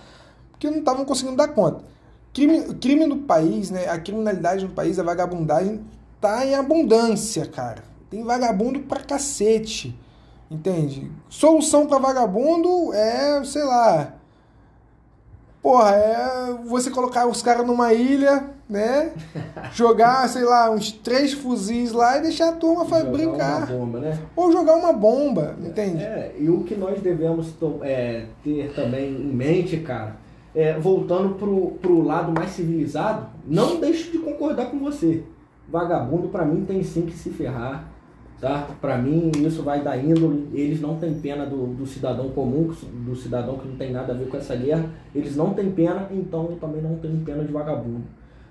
[0.52, 1.84] porque não estavam conseguindo dar conta.
[2.32, 3.90] Crime, crime no país, né?
[3.90, 5.82] A criminalidade no país, a vagabundagem
[6.22, 7.84] tá em abundância, cara.
[8.10, 9.98] Tem vagabundo pra cacete.
[10.50, 11.12] Entende?
[11.28, 14.14] Solução para vagabundo é, sei lá.
[15.62, 19.12] Porra, é você colocar os caras numa ilha, né?
[19.74, 23.58] Jogar, sei lá, uns três fuzis lá e deixar a turma jogar brincar.
[23.58, 24.20] Uma bomba, né?
[24.34, 26.02] Ou jogar uma bomba, entende?
[26.02, 30.16] É, e o que nós devemos é, ter também em mente, cara,
[30.56, 35.24] é, voltando pro, pro lado mais civilizado, não deixe de concordar com você.
[35.68, 37.97] Vagabundo, para mim, tem sim que se ferrar
[38.40, 38.68] tá?
[38.80, 40.50] Para mim isso vai dar índole.
[40.54, 42.74] Eles não têm pena do, do, cidadão comum,
[43.06, 44.90] do cidadão que não tem nada a ver com essa guerra.
[45.14, 48.04] Eles não têm pena, então eu também não tenho pena de vagabundo.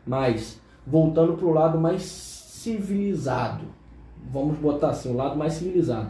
[0.07, 3.65] Mas voltando para o lado mais civilizado,
[4.31, 6.09] vamos botar assim, o lado mais civilizado.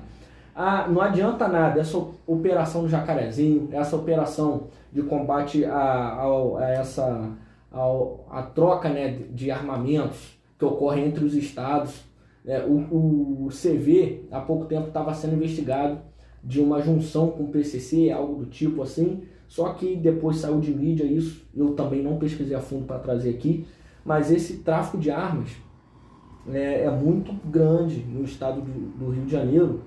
[0.55, 6.71] Ah, não adianta nada essa operação do Jacarezinho, essa operação de combate a, a, a
[6.71, 7.31] essa
[7.71, 12.07] a, a troca né, de armamentos que ocorre entre os estados
[12.47, 15.99] é, o, o CV, há pouco tempo, estava sendo investigado
[16.43, 20.73] de uma junção com o PCC, algo do tipo assim, só que depois saiu de
[20.73, 23.67] mídia isso, eu também não pesquisei a fundo para trazer aqui,
[24.05, 25.51] mas esse tráfico de armas
[26.53, 29.83] é, é muito grande no estado do, do, Rio de Janeiro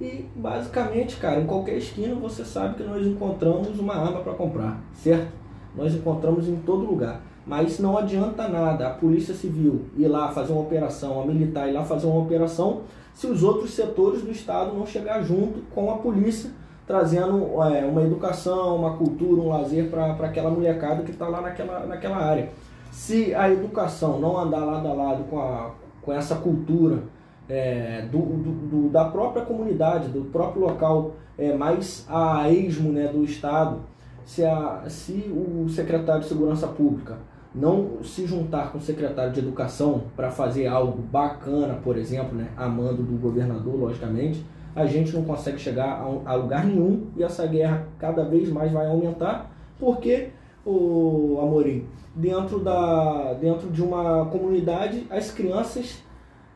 [0.00, 4.80] e basicamente, cara, em qualquer esquina você sabe que nós encontramos uma arma para comprar,
[4.92, 5.32] certo?
[5.74, 7.20] Nós encontramos em todo lugar.
[7.46, 11.72] Mas não adianta nada a Polícia Civil ir lá fazer uma operação, a militar ir
[11.72, 15.98] lá fazer uma operação, se os outros setores do Estado não chegar junto com a
[15.98, 16.50] polícia,
[16.86, 21.86] trazendo é, uma educação, uma cultura, um lazer para aquela molecada que está lá naquela,
[21.86, 22.50] naquela área.
[22.90, 25.70] Se a educação não andar lado a lado com, a,
[26.02, 27.02] com essa cultura
[27.48, 33.08] é, do, do, do, da própria comunidade, do próprio local é, mais a esmo né,
[33.08, 33.80] do Estado,
[34.24, 37.18] se, a, se o secretário de Segurança Pública
[37.54, 42.48] não se juntar com o secretário de Educação para fazer algo bacana, por exemplo, né,
[42.56, 47.22] a mando do governador, logicamente, a gente não consegue chegar a, a lugar nenhum e
[47.22, 50.30] essa guerra cada vez mais vai aumentar, porque,
[50.66, 56.02] o Amorim, dentro, da, dentro de uma comunidade, as crianças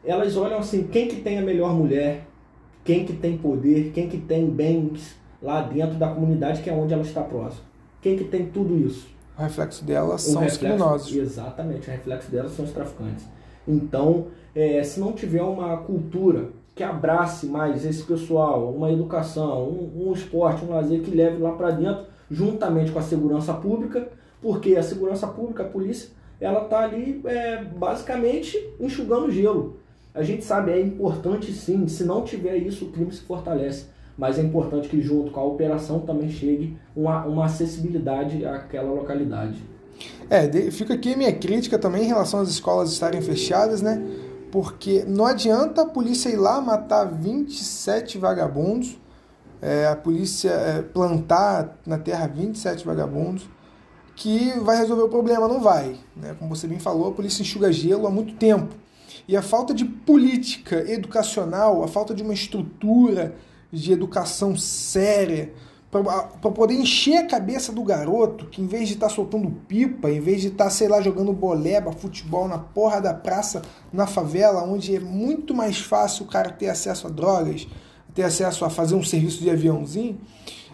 [0.05, 2.27] elas olham assim, quem que tem a melhor mulher,
[2.85, 6.95] quem que tem poder, quem que tem bens lá dentro da comunidade que é onde
[6.95, 7.65] ela está próxima.
[8.01, 9.09] Quem que tem tudo isso?
[9.39, 11.17] O reflexo dela são reflexo, os criminosos.
[11.17, 13.25] Exatamente, o reflexo dela são os traficantes.
[13.67, 20.09] Então, é, se não tiver uma cultura que abrace mais esse pessoal, uma educação, um,
[20.09, 24.09] um esporte, um lazer que leve lá para dentro, juntamente com a segurança pública,
[24.43, 29.77] porque a segurança pública, a polícia, ela está ali é, basicamente enxugando gelo.
[30.15, 33.87] A gente sabe, é importante sim, se não tiver isso, o crime se fortalece
[34.19, 39.63] mas é importante que junto com a operação também chegue uma, uma acessibilidade àquela localidade.
[40.29, 44.03] É, fica aqui a minha crítica também em relação às escolas estarem fechadas, né?
[44.51, 48.99] Porque não adianta a polícia ir lá matar 27 vagabundos,
[49.63, 53.49] é, a polícia é, plantar na terra 27 vagabundos,
[54.17, 55.97] que vai resolver o problema, não vai.
[56.17, 56.35] Né?
[56.39, 58.75] Como você bem falou, a polícia enxuga gelo há muito tempo.
[59.29, 63.35] E a falta de política educacional, a falta de uma estrutura
[63.73, 65.53] de educação séria,
[65.91, 70.11] para poder encher a cabeça do garoto que, em vez de estar tá soltando pipa,
[70.11, 74.07] em vez de estar, tá, sei lá, jogando boleba, futebol na porra da praça, na
[74.07, 77.67] favela, onde é muito mais fácil o cara ter acesso a drogas,
[78.15, 80.21] ter acesso a fazer um serviço de aviãozinho.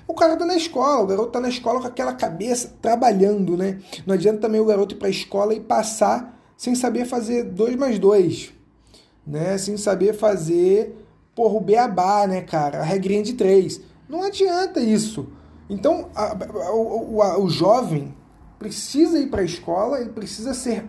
[0.07, 3.79] O cara tá na escola, o garoto tá na escola com aquela cabeça trabalhando, né?
[4.05, 7.77] Não adianta também o garoto ir para a escola e passar sem saber fazer dois
[7.77, 8.53] mais dois,
[9.27, 9.57] né?
[9.59, 11.04] Sem saber fazer
[11.35, 12.81] porra, o beabá, né, cara?
[12.81, 13.81] A regrinha de três.
[14.09, 15.29] Não adianta isso.
[15.69, 18.15] Então, a, a, o, a, o jovem
[18.59, 20.85] precisa ir para a escola, ele precisa ser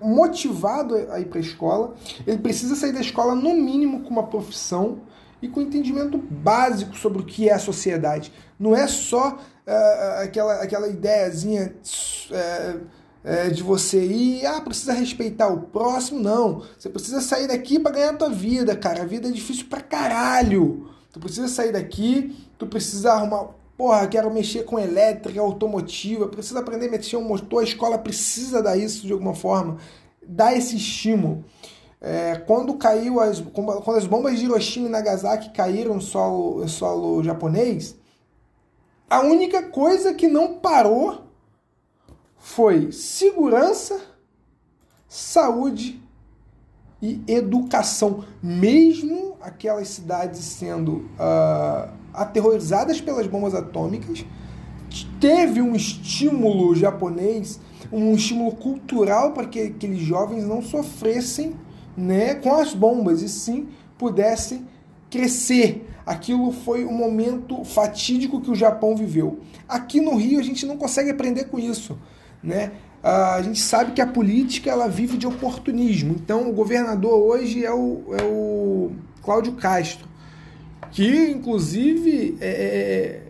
[0.00, 1.94] motivado a ir para a escola,
[2.26, 5.00] ele precisa sair da escola, no mínimo, com uma profissão
[5.42, 8.32] e com entendimento básico sobre o que é a sociedade.
[8.58, 11.74] Não é só uh, aquela, aquela ideiazinha.
[12.30, 16.62] Uh, é, de você ir, ah, precisa respeitar o próximo, não.
[16.78, 19.02] Você precisa sair daqui para ganhar a tua vida, cara.
[19.02, 20.90] A vida é difícil pra caralho.
[21.10, 23.48] Tu precisa sair daqui, tu precisa arrumar.
[23.78, 28.62] Porra, quero mexer com elétrica, automotiva, precisa aprender a mexer um motor, a escola precisa
[28.62, 29.78] dar isso de alguma forma.
[30.24, 31.44] Dá esse estímulo.
[32.00, 37.22] É, quando caiu as, quando as bombas de Hiroshima e Nagasaki caíram no solo, solo
[37.24, 37.96] japonês,
[39.08, 41.23] A única coisa que não parou
[42.44, 43.98] foi segurança,
[45.08, 45.98] saúde
[47.00, 48.22] e educação.
[48.42, 54.26] Mesmo aquelas cidades sendo uh, aterrorizadas pelas bombas atômicas,
[55.18, 57.58] teve um estímulo japonês,
[57.90, 61.56] um estímulo cultural para que aqueles jovens não sofressem
[61.96, 64.66] né, com as bombas e sim pudessem
[65.10, 65.88] crescer.
[66.04, 69.40] Aquilo foi um momento fatídico que o Japão viveu.
[69.66, 71.98] Aqui no Rio a gente não consegue aprender com isso,
[72.44, 72.72] né?
[73.02, 76.14] A gente sabe que a política ela vive de oportunismo.
[76.18, 80.06] Então o governador hoje é o, é o Cláudio Castro,
[80.90, 83.22] que inclusive é, é, é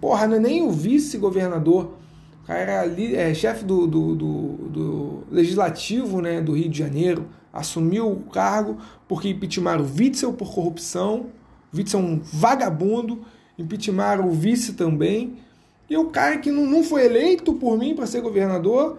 [0.00, 1.94] porra, não é nem o vice-governador,
[2.42, 7.26] o cara ali, é, chefe do, do, do, do legislativo né, do Rio de Janeiro
[7.54, 8.76] assumiu o cargo
[9.08, 11.26] porque impeachmentaram o Witzel por corrupção.
[11.72, 13.22] O Witzel é um vagabundo,
[13.56, 15.38] impeachmentaram o vice também.
[15.88, 18.98] E o cara que não, foi eleito por mim para ser governador,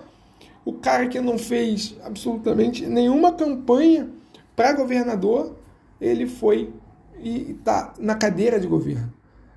[0.64, 4.10] o cara que não fez absolutamente nenhuma campanha
[4.56, 5.56] para governador,
[6.00, 6.72] ele foi
[7.20, 9.12] e está na cadeira de governo.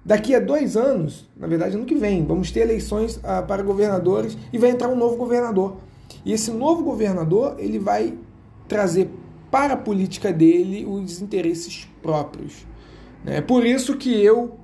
[0.04, 4.38] Daqui a dois anos, na verdade, ano que vem, vamos ter eleições ah, para governadores
[4.52, 5.76] e vai entrar um novo governador.
[6.24, 8.16] E esse novo governador ele vai
[8.66, 9.10] trazer
[9.50, 12.66] para a política dele os interesses próprios.
[13.26, 14.56] É por isso que eu,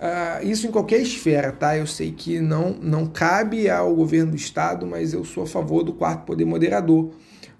[0.00, 1.76] uh, isso em qualquer esfera, tá?
[1.76, 5.82] Eu sei que não, não cabe ao governo do Estado, mas eu sou a favor
[5.82, 7.10] do quarto poder moderador.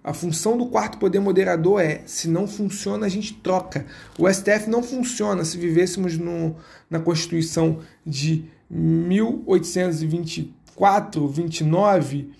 [0.02, 3.84] A função do quarto poder moderador é, se não funciona, a gente troca.
[4.18, 6.56] O STF não funciona se vivêssemos no,
[6.88, 12.30] na Constituição de 1824, 29,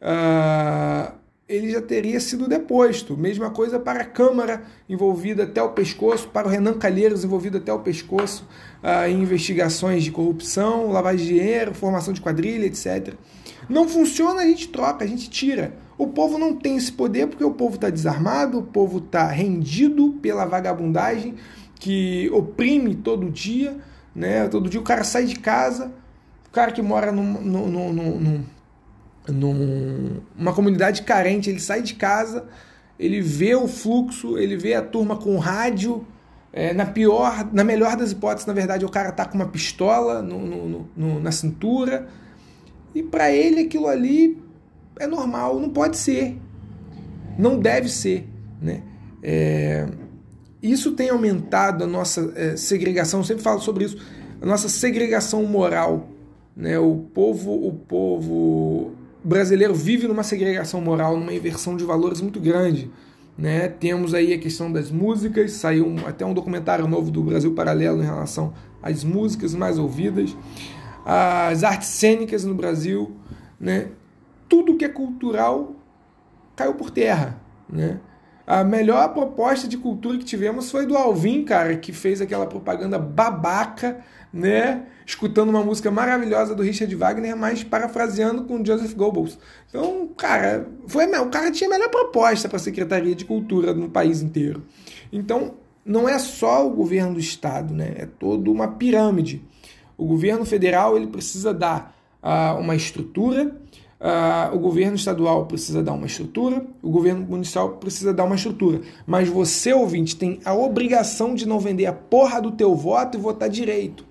[0.00, 1.17] uh,
[1.48, 3.16] ele já teria sido deposto.
[3.16, 7.72] Mesma coisa para a Câmara envolvida até o pescoço, para o Renan Calheiros envolvido até
[7.72, 8.46] o pescoço
[8.82, 13.14] uh, em investigações de corrupção, lavagem de dinheiro, formação de quadrilha, etc.
[13.68, 15.72] Não funciona, a gente troca, a gente tira.
[15.96, 20.18] O povo não tem esse poder porque o povo está desarmado, o povo está rendido
[20.22, 21.34] pela vagabundagem
[21.80, 23.76] que oprime todo dia.
[24.14, 24.46] Né?
[24.48, 25.92] Todo dia o cara sai de casa,
[26.48, 28.44] o cara que mora num, num, num, num
[29.32, 32.46] numa comunidade carente, ele sai de casa,
[32.98, 36.06] ele vê o fluxo, ele vê a turma com rádio.
[36.50, 40.22] É, na pior, na melhor das hipóteses, na verdade, o cara tá com uma pistola
[40.22, 42.08] no, no, no, na cintura.
[42.94, 44.38] E para ele aquilo ali
[44.98, 46.38] é normal, não pode ser.
[47.38, 48.26] Não deve ser.
[48.60, 48.82] Né?
[49.22, 49.86] É,
[50.62, 53.98] isso tem aumentado a nossa é, segregação, eu sempre falo sobre isso,
[54.40, 56.08] a nossa segregação moral.
[56.56, 56.78] Né?
[56.78, 58.92] O povo, o povo
[59.28, 62.90] brasileiro vive numa segregação moral, numa inversão de valores muito grande.
[63.36, 63.68] Né?
[63.68, 68.06] Temos aí a questão das músicas, saiu até um documentário novo do Brasil Paralelo em
[68.06, 70.36] relação às músicas mais ouvidas,
[71.04, 73.16] as artes cênicas no Brasil,
[73.60, 73.88] né?
[74.48, 75.76] tudo que é cultural
[76.56, 77.40] caiu por terra.
[77.68, 78.00] Né?
[78.46, 82.98] A melhor proposta de cultura que tivemos foi do Alvin, cara, que fez aquela propaganda
[82.98, 84.00] babaca,
[84.32, 84.86] né?
[85.08, 89.38] Escutando uma música maravilhosa do Richard Wagner, mas parafraseando com Joseph Goebbels.
[89.66, 93.88] Então, cara, foi o cara tinha a melhor proposta para a Secretaria de Cultura no
[93.88, 94.64] país inteiro.
[95.10, 97.94] Então, não é só o governo do estado, né?
[97.96, 99.42] É toda uma pirâmide.
[99.96, 103.56] O governo federal ele precisa dar uh, uma estrutura,
[104.00, 108.80] Uh, o governo estadual precisa dar uma estrutura, o governo municipal precisa dar uma estrutura.
[109.04, 113.20] Mas você, ouvinte, tem a obrigação de não vender a porra do teu voto e
[113.20, 114.06] votar direito.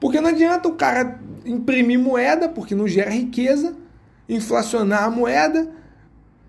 [0.00, 3.76] Porque não adianta o cara imprimir moeda, porque não gera riqueza,
[4.28, 5.70] inflacionar a moeda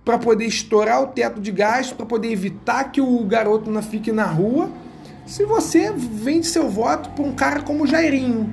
[0.03, 4.11] para poder estourar o teto de gasto, para poder evitar que o garoto não fique
[4.11, 4.69] na rua,
[5.25, 8.49] se você vende seu voto para um cara como Jairinho,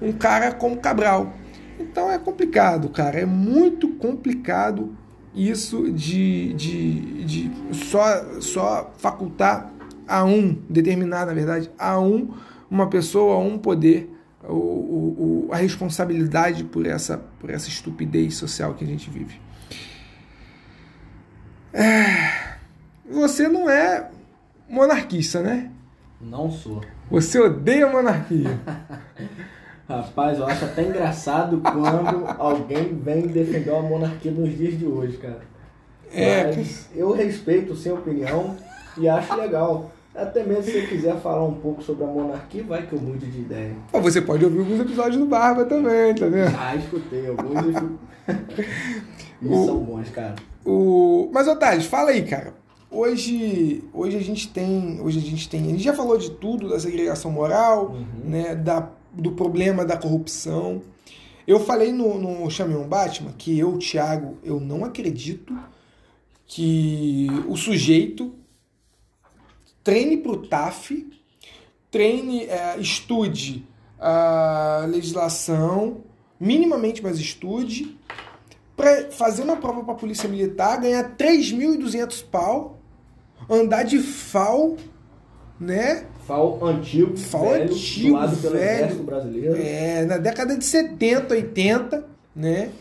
[0.00, 1.32] um cara como Cabral.
[1.80, 3.20] Então é complicado, cara.
[3.20, 4.94] É muito complicado
[5.34, 9.72] isso de, de, de só, só facultar
[10.06, 12.34] a um, determinar, na verdade, a um,
[12.70, 14.10] uma pessoa, a um poder,
[14.44, 19.40] o, o, a responsabilidade por essa, por essa estupidez social que a gente vive.
[21.72, 22.56] É,
[23.08, 24.10] você não é
[24.68, 25.70] monarquista, né?
[26.20, 26.82] Não sou.
[27.10, 28.58] Você odeia a monarquia.
[29.88, 35.16] Rapaz, eu acho até engraçado quando alguém vem defender a monarquia nos dias de hoje,
[35.16, 35.40] cara.
[36.12, 36.44] É.
[36.44, 38.56] Mas eu respeito sua opinião
[38.98, 39.90] e acho legal.
[40.22, 43.26] Até mesmo se você quiser falar um pouco sobre a monarquia, vai que eu mude
[43.26, 43.74] de ideia.
[43.92, 46.56] Você pode ouvir alguns episódios do Barba também, tá vendo?
[46.58, 50.34] Ah, escutei alguns e, e são bons, cara.
[50.64, 51.30] O...
[51.32, 52.52] Mas, Otávio, fala aí, cara.
[52.90, 56.68] hoje, hoje a gente tem, hoje a gente tem, a gente já falou de tudo
[56.68, 58.04] da segregação moral, Uhum.
[58.30, 60.82] né, da, do problema da corrupção.
[61.46, 65.56] Eu falei no, no Chamei um Batman que eu, Thiago, eu não acredito
[66.46, 68.34] que o sujeito
[69.88, 71.10] treine para o TAF,
[71.90, 73.66] treine, é, estude
[73.98, 76.02] a legislação,
[76.38, 77.96] minimamente, mas estude,
[78.76, 82.78] para fazer uma prova para a Polícia Militar, ganhar 3.200 pau,
[83.48, 84.76] andar de FAL,
[85.58, 86.04] né?
[86.26, 89.02] FAO antigo, FAO velho, antigo, pelo velho.
[89.04, 89.56] Brasileiro.
[89.56, 92.04] É, na década de 70, 80,
[92.36, 92.72] né?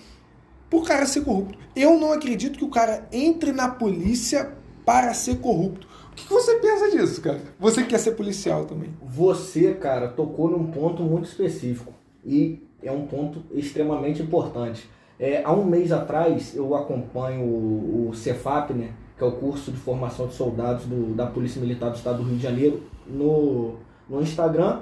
[0.69, 1.57] Por cara ser corrupto.
[1.73, 4.51] Eu não acredito que o cara entre na polícia
[4.85, 5.87] para ser corrupto.
[6.17, 7.39] Que você pensa disso, cara?
[7.59, 8.89] Você que quer ser policial também.
[9.01, 11.93] Você, cara, tocou num ponto muito específico
[12.25, 14.89] e é um ponto extremamente importante.
[15.19, 19.71] É, há um mês atrás eu acompanho o, o Cefap, né, que é o curso
[19.71, 23.75] de formação de soldados do- da Polícia Militar do Estado do Rio de Janeiro, no,
[24.09, 24.81] no Instagram.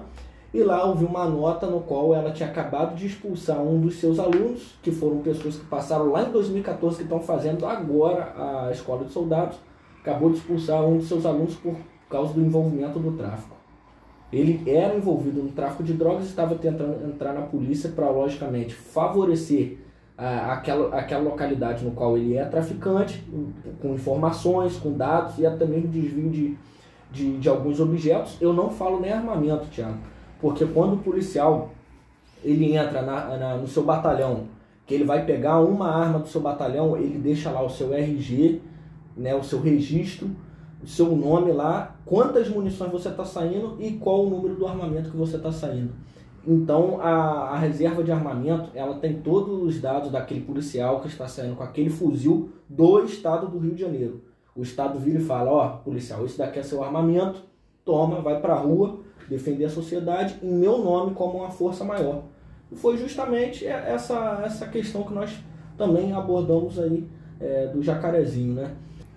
[0.54, 3.96] E lá eu vi uma nota no qual ela tinha acabado de expulsar um dos
[4.00, 8.72] seus alunos, que foram pessoas que passaram lá em 2014, que estão fazendo agora a
[8.72, 9.58] escola de soldados.
[10.06, 11.76] Acabou de expulsar um dos seus alunos por
[12.08, 13.56] causa do envolvimento do tráfico.
[14.32, 18.76] Ele era envolvido no tráfico de drogas e estava tentando entrar na polícia para, logicamente,
[18.76, 19.78] favorecer
[20.16, 23.24] ah, aquela, aquela localidade no qual ele é traficante,
[23.82, 26.56] com informações, com dados e até mesmo desvio de,
[27.12, 28.38] de, de alguns objetos.
[28.40, 29.98] Eu não falo nem armamento, Tiago,
[30.40, 31.72] porque quando o policial
[32.44, 34.44] ele entra na, na- no seu batalhão,
[34.86, 38.62] que ele vai pegar uma arma do seu batalhão, ele deixa lá o seu RG,
[39.16, 40.30] né, o seu registro,
[40.84, 45.10] o seu nome lá, quantas munições você está saindo e qual o número do armamento
[45.10, 45.94] que você está saindo.
[46.48, 51.28] Então a, a reserva de armamento ela tem todos os dados daquele policial que está
[51.28, 54.22] saindo com aquele fuzil do estado do Rio de Janeiro.
[54.56, 57.42] O estado vira e fala, ó, policial, esse daqui é seu armamento,
[57.84, 62.24] toma, vai pra rua, defender a sociedade em meu nome como uma força maior.
[62.72, 65.36] E foi justamente essa, essa questão que nós
[65.78, 67.08] também abordamos aí
[67.40, 68.72] é, do jacarezinho, né?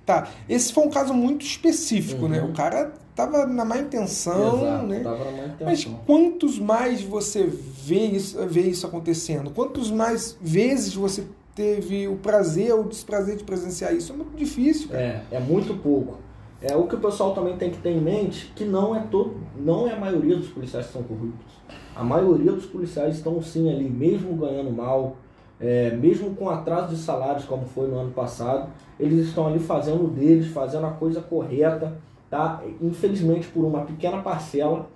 [0.09, 2.29] Tá, esse foi um caso muito específico, Uhum.
[2.31, 2.43] né?
[2.43, 5.01] O cara tava na má intenção, Exato, né?
[5.01, 6.01] tava na má Mas intenção.
[6.07, 9.51] quantos mais você vê isso, vê isso acontecendo?
[9.51, 14.15] Quantos mais vezes você teve o prazer ou o desprazer de presenciar isso?
[14.15, 15.03] É muito difícil, cara.
[15.03, 16.17] É, é muito pouco.
[16.63, 19.35] É o que o pessoal também tem que ter em mente que não é todo,
[19.59, 21.53] não é a maioria dos policiais que são corruptos.
[21.95, 25.19] A maioria dos policiais estão sim ali, mesmo ganhando mal,
[25.61, 30.09] é, mesmo com atraso de salários como foi no ano passado, eles estão ali fazendo
[30.09, 31.97] deles, fazendo a coisa correta,
[32.31, 32.63] tá?
[32.81, 34.87] Infelizmente por uma pequena parcela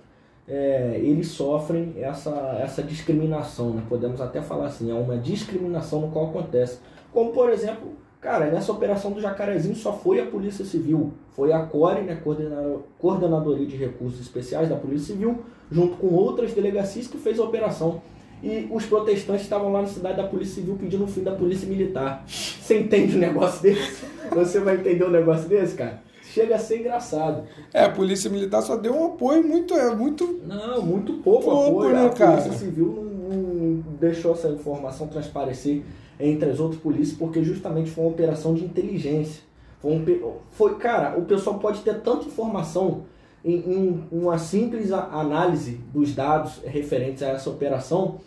[0.47, 3.83] é, eles sofrem essa, essa discriminação, né?
[3.87, 6.79] Podemos até falar assim, é uma discriminação no qual acontece.
[7.11, 11.65] Como por exemplo, cara, nessa operação do Jacarezinho só foi a Polícia Civil, foi a
[11.65, 15.39] CORE, né, Coordena- Coordenadoria de Recursos Especiais da Polícia Civil,
[15.71, 18.01] junto com outras delegacias que fez a operação.
[18.43, 21.65] E os protestantes estavam lá na cidade da Polícia Civil pedindo o fim da Polícia
[21.67, 22.25] Militar.
[22.27, 24.03] Você entende um negócio desse?
[24.31, 26.03] Você vai entender um negócio desse, cara?
[26.21, 27.43] Chega a ser engraçado.
[27.73, 30.41] É, a polícia militar só deu um apoio muito, é muito.
[30.45, 31.93] Não, muito pouco, Pouco, apoio.
[31.93, 32.41] né, a cara?
[32.41, 35.83] Polícia Civil não, não deixou essa informação transparecer
[36.19, 39.41] entre as outras polícias porque justamente foi uma operação de inteligência.
[39.79, 43.03] Foi, um foi cara, o pessoal pode ter tanta informação
[43.43, 48.19] em, em uma simples análise dos dados referentes a essa operação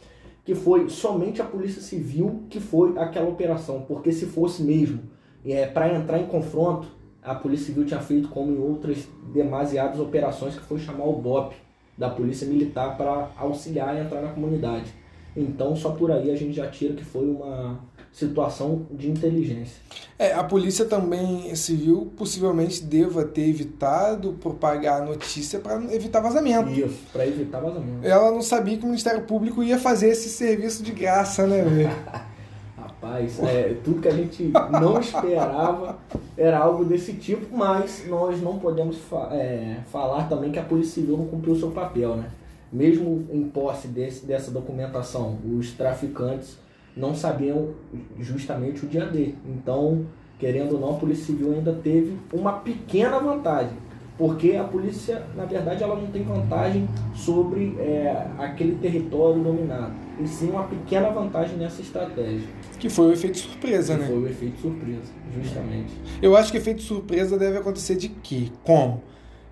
[0.47, 5.03] que foi somente a Polícia Civil que foi aquela operação, porque se fosse mesmo
[5.45, 6.87] é, para entrar em confronto,
[7.21, 11.53] a Polícia Civil tinha feito como em outras demasiadas operações que foi chamar o BOP
[11.99, 14.95] da Polícia Militar para auxiliar e entrar na comunidade.
[15.37, 17.81] Então só por aí a gente já tira que foi uma
[18.17, 19.77] situação de inteligência.
[20.19, 26.71] É, a polícia também civil possivelmente deva ter evitado propagar a notícia para evitar vazamento.
[26.71, 28.07] Isso, para evitar vazamento.
[28.07, 31.91] Ela não sabia que o Ministério Público ia fazer esse serviço de graça, né, velho?
[32.75, 34.51] Rapaz, é, tudo que a gente
[34.81, 35.99] não esperava
[36.39, 40.95] era algo desse tipo, mas nós não podemos fa- é, falar também que a Polícia
[40.95, 42.31] Civil não cumpriu o seu papel, né?
[42.73, 46.57] Mesmo em posse desse, dessa documentação, os traficantes
[46.97, 47.71] não sabiam
[48.19, 49.35] justamente o dia D.
[49.47, 50.07] Então,
[50.39, 53.77] querendo ou não, a Polícia Civil ainda teve uma pequena vantagem.
[54.19, 59.93] Porque a polícia, na verdade, ela não tem vantagem sobre é, aquele território dominado.
[60.19, 62.49] E sim uma pequena vantagem nessa estratégia.
[62.79, 64.07] Que foi o efeito surpresa, Que né?
[64.07, 65.93] Foi o efeito surpresa, justamente.
[66.23, 68.49] Eu acho que efeito surpresa deve acontecer de quê?
[68.65, 69.03] Como?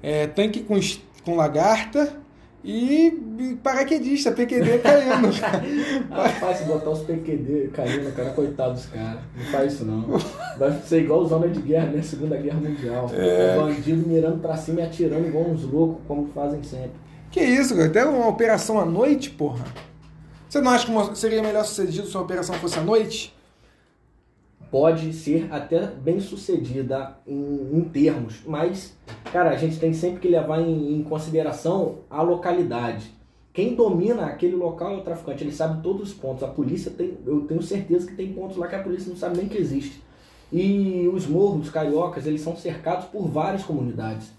[0.03, 0.81] É, tanque com,
[1.23, 2.19] com lagarta,
[2.65, 5.29] e paraquedista, PQD caindo.
[6.11, 9.21] Rapaz, se botar os PQD caindo, cara, coitado dos caras.
[9.37, 10.19] Não faz isso não.
[10.59, 12.01] Vai ser igual zona de guerra, né?
[12.01, 13.11] Segunda Guerra Mundial.
[13.13, 13.57] É.
[13.59, 16.93] bandido mirando pra cima e atirando igual uns loucos, como fazem sempre.
[17.31, 17.89] Que isso, cara?
[17.89, 19.65] Até uma operação à noite, porra.
[20.49, 23.35] Você não acha que seria melhor sucedido se a operação fosse à noite?
[24.75, 28.93] Pode ser até bem sucedida em, em termos, mas,
[29.33, 33.09] cara, a gente tem sempre que levar em, em consideração a localidade.
[33.53, 36.43] Quem domina aquele local é o traficante, ele sabe todos os pontos.
[36.43, 39.37] A polícia tem, eu tenho certeza que tem pontos lá que a polícia não sabe
[39.37, 40.03] nem que existe.
[40.53, 44.33] E os morros cariocas, eles são cercados por várias comunidades.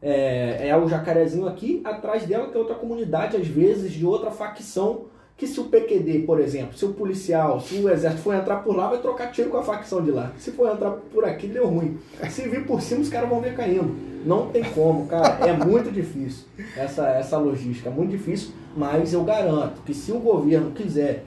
[0.00, 5.12] É, é o Jacarezinho aqui, atrás dela tem outra comunidade, às vezes de outra facção
[5.36, 8.76] que se o PQD, por exemplo, se o policial, se o exército for entrar por
[8.76, 10.32] lá, vai trocar tiro com a facção de lá.
[10.38, 11.98] Se for entrar por aqui, deu ruim.
[12.30, 13.94] Se vir por cima, os caras vão ver caindo.
[14.24, 15.44] Não tem como, cara.
[15.46, 16.44] É muito difícil
[16.76, 17.90] essa, essa logística.
[17.90, 21.24] É muito difícil, mas eu garanto que se o governo quiser,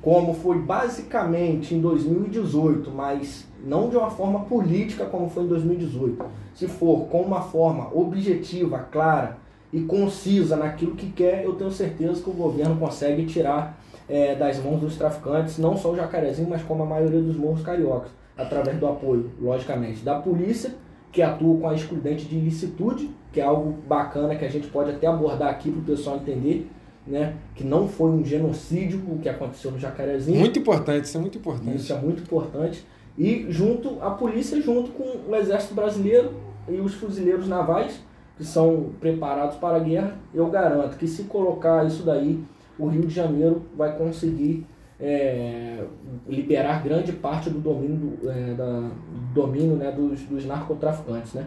[0.00, 6.24] como foi basicamente em 2018, mas não de uma forma política como foi em 2018,
[6.54, 9.38] se for com uma forma objetiva, clara,
[9.72, 14.62] e concisa naquilo que quer, eu tenho certeza que o governo consegue tirar é, das
[14.62, 18.78] mãos dos traficantes, não só o Jacarezinho, mas como a maioria dos morros cariocas, através
[18.78, 20.74] do apoio, logicamente, da polícia,
[21.10, 24.90] que atua com a excludente de ilicitude, que é algo bacana que a gente pode
[24.90, 26.70] até abordar aqui para o pessoal entender,
[27.06, 30.38] né, que não foi um genocídio o que aconteceu no Jacarezinho.
[30.38, 31.76] Muito importante, isso é muito importante.
[31.76, 32.86] Isso é muito importante.
[33.18, 36.32] E junto, a polícia junto com o Exército Brasileiro
[36.68, 38.00] e os fuzileiros navais,
[38.42, 42.42] que são preparados para a guerra, eu garanto que se colocar isso daí,
[42.76, 44.66] o Rio de Janeiro vai conseguir
[44.98, 45.84] é,
[46.28, 51.46] liberar grande parte do domínio, é, da, do domínio né, dos, dos narcotraficantes, né?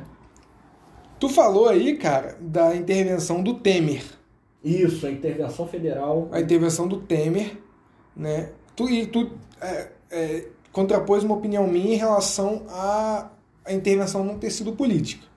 [1.20, 4.04] Tu falou aí, cara, da intervenção do Temer.
[4.64, 6.30] Isso, a intervenção federal.
[6.32, 7.58] A intervenção do Temer,
[8.16, 8.52] né?
[8.74, 9.32] Tu, e tu
[9.62, 13.32] é, é, contrapôs uma opinião minha em relação à,
[13.66, 15.35] à intervenção não ter sido política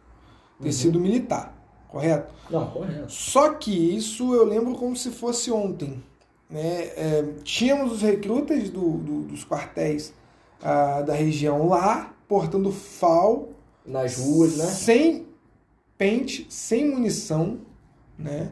[0.61, 1.01] ter uhum.
[1.01, 1.57] militar,
[1.89, 2.35] correto?
[2.51, 3.13] Não, correto.
[3.13, 6.03] Só que isso eu lembro como se fosse ontem.
[6.51, 6.85] Né?
[6.97, 10.15] É, tínhamos os recrutas do, do, dos quartéis
[10.63, 13.51] ah, da região lá, portando FAL.
[13.87, 14.67] Nas ruas, né?
[14.67, 15.27] Sem
[15.97, 17.59] pente, sem munição,
[18.19, 18.51] né?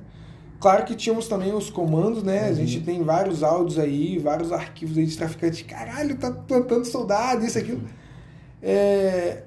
[0.58, 2.44] Claro que tínhamos também os comandos, né?
[2.44, 2.48] Uhum.
[2.48, 5.62] A gente tem vários áudios aí, vários arquivos aí de traficantes.
[5.62, 7.82] Caralho, tá plantando soldado, isso, aquilo.
[8.62, 9.42] É,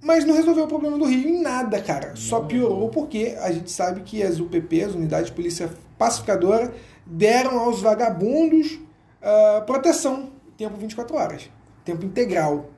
[0.00, 2.14] mas não resolveu o problema do Rio em nada, cara.
[2.14, 6.72] Só piorou porque a gente sabe que as UPP, as Unidades de Polícia Pacificadora,
[7.04, 11.50] deram aos vagabundos uh, proteção, tempo 24 horas,
[11.84, 12.70] tempo integral.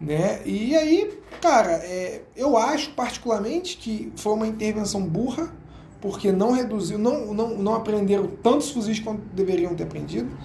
[0.00, 0.40] Né?
[0.44, 5.52] E aí, cara, é, eu acho particularmente que foi uma intervenção burra,
[6.00, 10.36] porque não reduziu, não, não, não aprenderam tantos fuzis quanto deveriam ter aprendido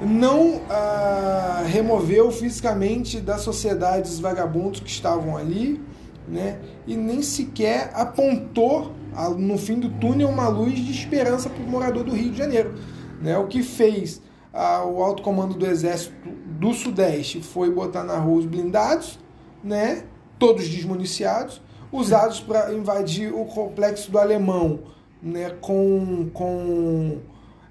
[0.00, 5.80] não ah, removeu fisicamente da sociedade os vagabundos que estavam ali,
[6.26, 6.58] né?
[6.86, 8.92] E nem sequer apontou
[9.38, 12.74] no fim do túnel uma luz de esperança para o morador do Rio de Janeiro,
[13.20, 13.36] né?
[13.38, 14.20] O que fez
[14.52, 16.14] ah, o alto comando do Exército
[16.58, 19.18] do Sudeste foi botar na rua os blindados,
[19.62, 20.04] né?
[20.38, 24.80] Todos desmuniciados, usados para invadir o complexo do Alemão,
[25.22, 25.50] né?
[25.60, 27.18] Com com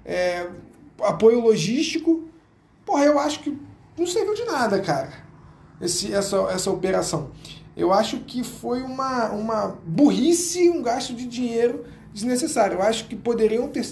[0.04, 0.46] é,
[1.04, 2.24] apoio logístico.
[2.84, 3.56] Porra, eu acho que
[3.96, 5.12] não serviu de nada, cara,
[5.80, 7.30] esse, essa, essa operação.
[7.76, 12.76] Eu acho que foi uma, uma burrice, um gasto de dinheiro desnecessário.
[12.76, 13.86] Eu acho que poderiam ter.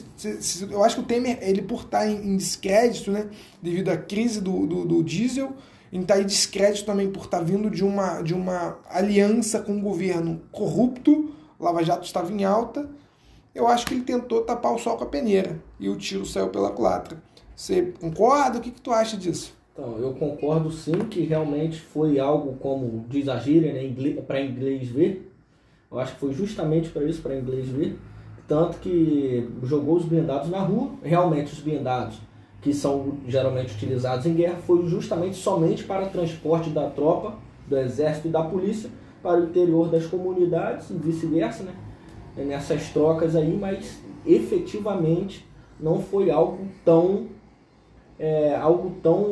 [0.71, 3.29] Eu acho que o Temer, ele por estar em, em descrédito, né?
[3.63, 5.55] Devido à crise do, do, do diesel,
[5.93, 9.81] em estar em descrédito também por estar vindo de uma, de uma aliança com um
[9.81, 12.89] governo corrupto, Lava Jato estava em alta.
[13.55, 16.49] Eu acho que ele tentou tapar o sol com a peneira e o tiro saiu
[16.49, 17.19] pela culatra.
[17.55, 18.59] Você concorda?
[18.59, 19.53] O que, que tu acha disso?
[19.73, 24.89] Então, eu concordo sim que realmente foi algo como diz a gíria, né, para inglês
[24.89, 25.33] ver.
[25.91, 27.99] Eu acho que foi justamente para isso, para inglês ver.
[28.47, 30.91] Tanto que jogou os blindados na rua.
[31.03, 32.21] Realmente, os blindados
[32.61, 37.35] que são geralmente utilizados em guerra foi justamente somente para transporte da tropa,
[37.67, 38.91] do exército e da polícia
[39.23, 41.73] para o interior das comunidades e vice-versa, né?
[42.37, 45.47] Nessas trocas aí, mas efetivamente
[45.79, 47.27] não foi algo tão
[48.19, 49.25] é, algo tão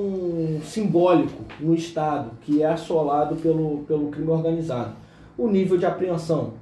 [0.65, 4.95] simbólico no Estado, que é assolado pelo, pelo crime organizado.
[5.37, 6.55] O nível de apreensão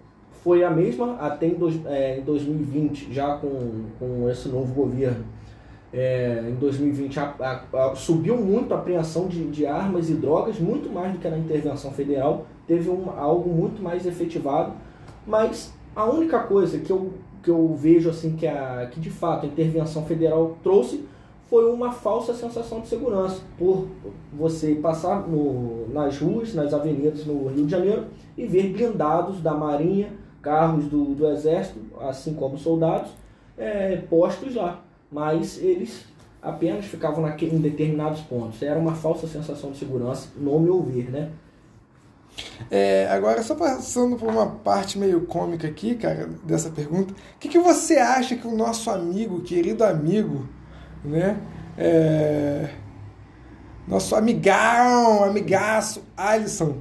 [0.42, 5.24] foi a mesma até em, dois, é, em 2020, já com, com esse novo governo.
[5.92, 10.58] É, em 2020 a, a, a, subiu muito a apreensão de, de armas e drogas,
[10.58, 12.46] muito mais do que na intervenção federal.
[12.66, 14.72] Teve um, algo muito mais efetivado,
[15.24, 19.46] mas a única coisa que eu que eu vejo assim que, a, que de fato
[19.46, 21.04] a intervenção federal trouxe
[21.48, 23.86] foi uma falsa sensação de segurança por
[24.32, 29.54] você passar no, nas ruas, nas avenidas no Rio de Janeiro e ver blindados da
[29.54, 33.12] Marinha, carros do, do Exército, assim como soldados,
[33.56, 34.82] é, postos lá.
[35.10, 36.04] Mas eles
[36.42, 38.60] apenas ficavam naquele, em determinados pontos.
[38.60, 41.30] Era uma falsa sensação de segurança, no meu ver, né?
[42.70, 47.48] É, agora, só passando por uma parte meio cômica aqui, cara, dessa pergunta, o que,
[47.48, 50.48] que você acha que o nosso amigo, querido amigo,
[51.04, 51.38] né?
[51.78, 52.70] É,
[53.86, 56.78] nosso amigão, amigaço, Alisson,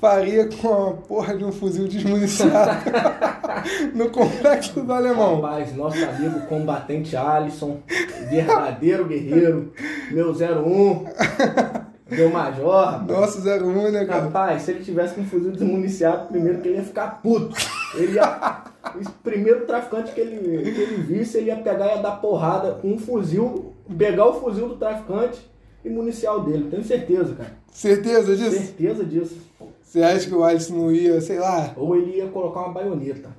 [0.00, 2.90] faria com a porra de um fuzil desmuniciado
[3.94, 5.36] no complexo do Alemão.
[5.36, 7.80] Rapaz, nosso amigo combatente Alisson,
[8.28, 9.72] verdadeiro guerreiro,
[10.10, 11.04] meu 01,
[12.10, 13.04] meu major.
[13.06, 14.24] Nosso 01, né, cara?
[14.24, 17.54] Rapaz, se ele tivesse com um fuzil desmuniciado, primeiro que ele ia ficar puto.
[17.94, 18.62] Ele ia.
[18.94, 22.72] O primeiro traficante que ele, que ele visse, ele ia pegar e ia dar porrada
[22.72, 25.38] com um fuzil, pegar o fuzil do traficante
[25.84, 26.68] e municiar o dele.
[26.70, 27.52] Tenho certeza, cara.
[27.70, 28.56] Certeza disso?
[28.56, 29.36] Certeza disso.
[29.82, 31.72] Você acha que o Alisson não ia, sei lá?
[31.76, 33.30] Ou ele ia colocar uma baioneta.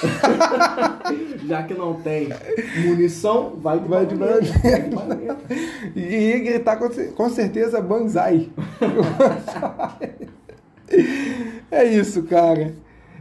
[1.46, 2.28] Já que não tem
[2.84, 5.36] munição, vai de Vai de baioneta.
[5.96, 8.48] E ia gritar com, cer- com certeza Banzai.
[11.70, 12.74] é isso, cara.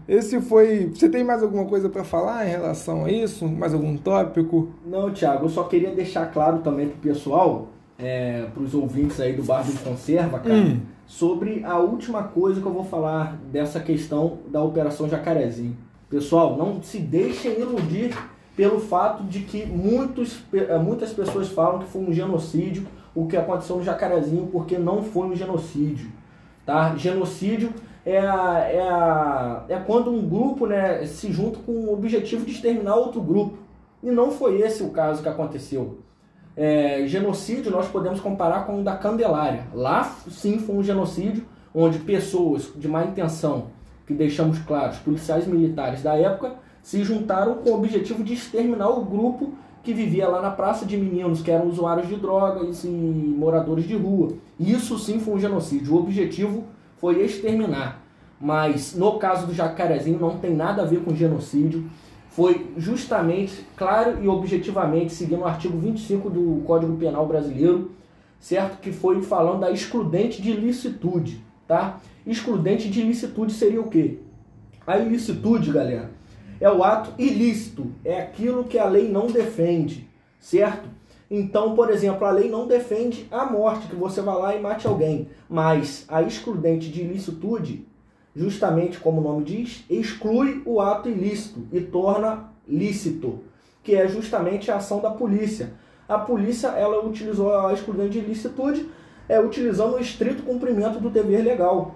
[0.08, 0.88] Esse foi.
[0.94, 3.48] Você tem mais alguma coisa pra falar em relação a isso?
[3.48, 4.70] Mais algum tópico?
[4.86, 7.68] Não, Thiago, eu só queria deixar claro também pro pessoal,
[7.98, 10.80] é, pros ouvintes aí do Bar do Conserva, cara, Hum.
[11.06, 15.78] sobre a última coisa que eu vou falar dessa questão da Operação Jacarezinho.
[16.10, 18.18] Pessoal, não se deixem iludir
[18.56, 22.86] pelo fato de que muitos, eh, muitas pessoas falam que foi um genocídio
[23.16, 26.12] o que aconteceu no Jacarezinho, porque não foi um genocídio.
[26.66, 26.96] Tá?
[26.96, 27.74] Genocídio
[28.06, 33.22] é, é, é quando um grupo né, se junta com o objetivo de exterminar outro
[33.22, 33.58] grupo.
[34.02, 36.00] E não foi esse o caso que aconteceu.
[36.56, 39.68] É, genocídio nós podemos comparar com o da Candelária.
[39.74, 43.68] Lá sim foi um genocídio onde pessoas de má intenção,
[44.10, 48.90] que deixamos claro, os policiais militares da época, se juntaram com o objetivo de exterminar
[48.90, 49.54] o grupo
[49.84, 53.96] que vivia lá na Praça de Meninos, que eram usuários de drogas e moradores de
[53.96, 54.34] rua.
[54.60, 55.94] Isso sim foi um genocídio.
[55.94, 56.64] O objetivo
[56.98, 58.02] foi exterminar.
[58.42, 61.88] Mas no caso do Jacarezinho não tem nada a ver com genocídio.
[62.30, 67.92] Foi justamente, claro e objetivamente, seguindo o artigo 25 do Código Penal Brasileiro,
[68.40, 68.82] certo?
[68.82, 72.00] Que foi falando da excludente de ilicitude, tá?
[72.30, 74.20] Excludente de ilicitude seria o quê?
[74.86, 76.12] A ilicitude, galera,
[76.62, 80.08] é o ato ilícito, é aquilo que a lei não defende,
[80.40, 80.88] certo?
[81.32, 84.86] Então, por exemplo, a lei não defende a morte, que você vá lá e mate
[84.86, 87.88] alguém, mas a excludente de ilicitude,
[88.36, 93.40] justamente como o nome diz, exclui o ato ilícito e torna lícito,
[93.84, 95.74] que é justamente a ação da polícia.
[96.08, 98.88] A polícia, ela utilizou a excludente de ilicitude,
[99.28, 101.96] é, utilizando o estrito cumprimento do dever legal.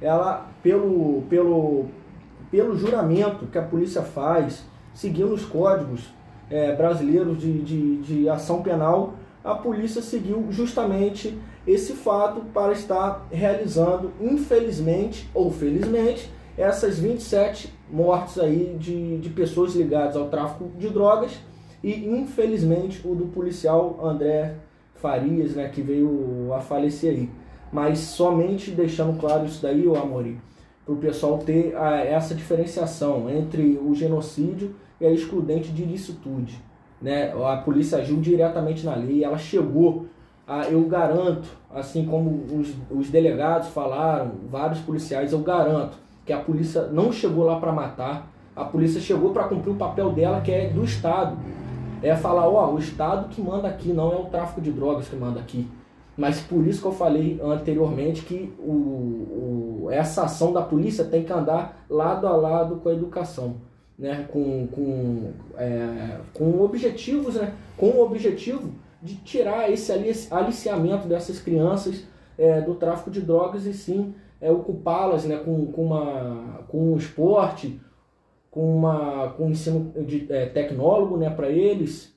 [0.00, 1.86] Ela, pelo, pelo,
[2.50, 6.12] pelo juramento que a polícia faz, seguindo os códigos
[6.50, 13.26] é, brasileiros de, de, de ação penal, a polícia seguiu justamente esse fato para estar
[13.30, 20.88] realizando, infelizmente ou felizmente, essas 27 mortes aí de, de pessoas ligadas ao tráfico de
[20.88, 21.32] drogas
[21.82, 24.54] e infelizmente o do policial André
[24.96, 27.30] Farias, né, que veio a falecer aí.
[27.72, 30.40] Mas somente deixando claro isso daí, ô Amori,
[30.84, 36.62] para o pessoal ter a, essa diferenciação entre o genocídio e a excludente de ilicitude.
[37.00, 37.32] Né?
[37.44, 40.06] A polícia agiu diretamente na lei, ela chegou,
[40.46, 46.40] a, eu garanto, assim como os, os delegados falaram, vários policiais, eu garanto que a
[46.40, 50.50] polícia não chegou lá para matar, a polícia chegou para cumprir o papel dela, que
[50.50, 51.36] é do Estado.
[52.02, 55.14] É falar, ó, o Estado que manda aqui, não é o tráfico de drogas que
[55.14, 55.68] manda aqui.
[56.18, 61.22] Mas por isso que eu falei anteriormente que o, o, essa ação da polícia tem
[61.22, 63.54] que andar lado a lado com a educação,
[63.96, 64.26] né?
[64.32, 67.54] com, com, é, com objetivos, né?
[67.76, 72.02] com o objetivo de tirar esse alici- aliciamento dessas crianças
[72.36, 75.36] é, do tráfico de drogas e sim é, ocupá-las né?
[75.36, 77.80] com, com, uma, com um esporte,
[78.50, 81.30] com, uma, com um ensino de, é, tecnólogo né?
[81.30, 82.12] para eles,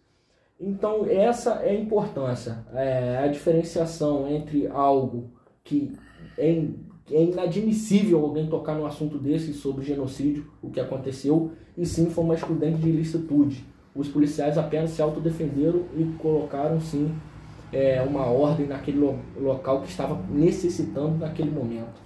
[0.61, 5.31] então, essa é a importância, é a diferenciação entre algo
[5.63, 5.91] que
[6.37, 6.75] é, in-
[7.11, 12.23] é inadmissível alguém tocar num assunto desse sobre genocídio, o que aconteceu, e sim foi
[12.23, 13.65] uma excludente de ilicitude.
[13.95, 17.13] Os policiais apenas se autodefenderam e colocaram, sim,
[17.73, 22.01] é, uma ordem naquele lo- local que estava necessitando naquele momento.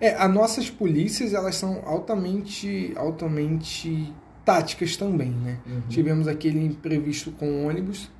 [0.00, 4.12] É, as nossas polícias, elas são altamente, altamente
[4.48, 5.58] táticas também, né?
[5.66, 5.82] Uhum.
[5.90, 8.10] Tivemos aquele imprevisto com ônibus,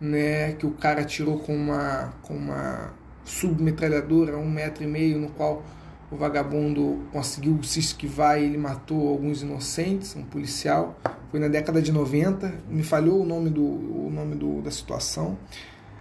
[0.00, 0.54] né?
[0.54, 2.94] Que o cara atirou com uma, com uma
[3.26, 5.62] submetralhadora, um metro e meio, no qual
[6.10, 10.98] o vagabundo conseguiu se esquivar e ele matou alguns inocentes, um policial.
[11.30, 15.36] Foi na década de 90, me falhou o nome, do, o nome do, da situação.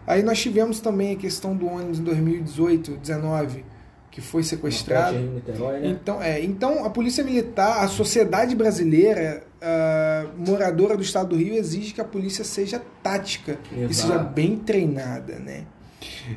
[0.08, 3.66] Aí nós tivemos também a questão do ônibus em 2018, 19,
[4.10, 5.20] que foi sequestrado.
[5.20, 5.88] Niterói, né?
[5.90, 11.56] Então, é, então a polícia militar, a sociedade brasileira, uh, moradora do estado do Rio,
[11.56, 13.92] exige que a polícia seja tática Exato.
[13.92, 15.66] e seja bem treinada, né?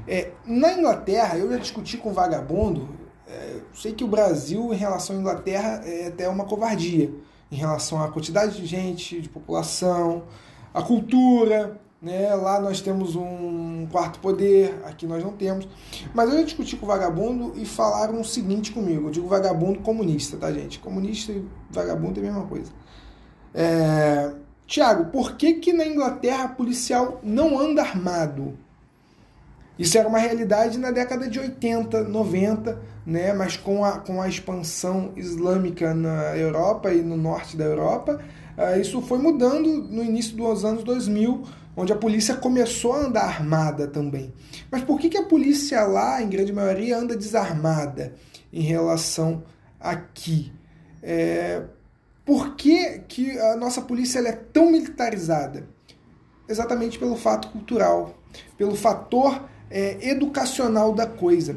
[0.07, 2.89] É, na Inglaterra, eu já discuti com vagabundo,
[3.27, 7.13] é, sei que o Brasil, em relação à Inglaterra, é até uma covardia
[7.51, 10.25] em relação à quantidade de gente, de população,
[10.73, 11.79] a cultura.
[12.01, 12.33] Né?
[12.35, 15.67] Lá nós temos um quarto poder, aqui nós não temos.
[16.15, 20.37] Mas eu discuti com o vagabundo e falaram o seguinte comigo: eu digo vagabundo comunista,
[20.37, 20.79] tá, gente?
[20.79, 22.71] Comunista e vagabundo é a mesma coisa.
[23.55, 24.33] É...
[24.67, 28.55] Tiago, por que, que na Inglaterra policial não anda armado?
[29.79, 33.33] Isso era uma realidade na década de 80, 90, né?
[33.33, 38.21] mas com a, com a expansão islâmica na Europa e no norte da Europa,
[38.59, 41.45] uh, isso foi mudando no início dos anos 2000,
[41.77, 44.35] onde a polícia começou a andar armada também.
[44.71, 48.15] Mas por que, que a polícia lá, em grande maioria, anda desarmada
[48.53, 49.45] em relação
[49.81, 50.53] aqui?
[51.01, 51.63] É,
[52.29, 55.67] por que, que a nossa polícia é tão militarizada?
[56.47, 58.19] Exatamente pelo fato cultural,
[58.59, 61.57] pelo fator é, educacional da coisa.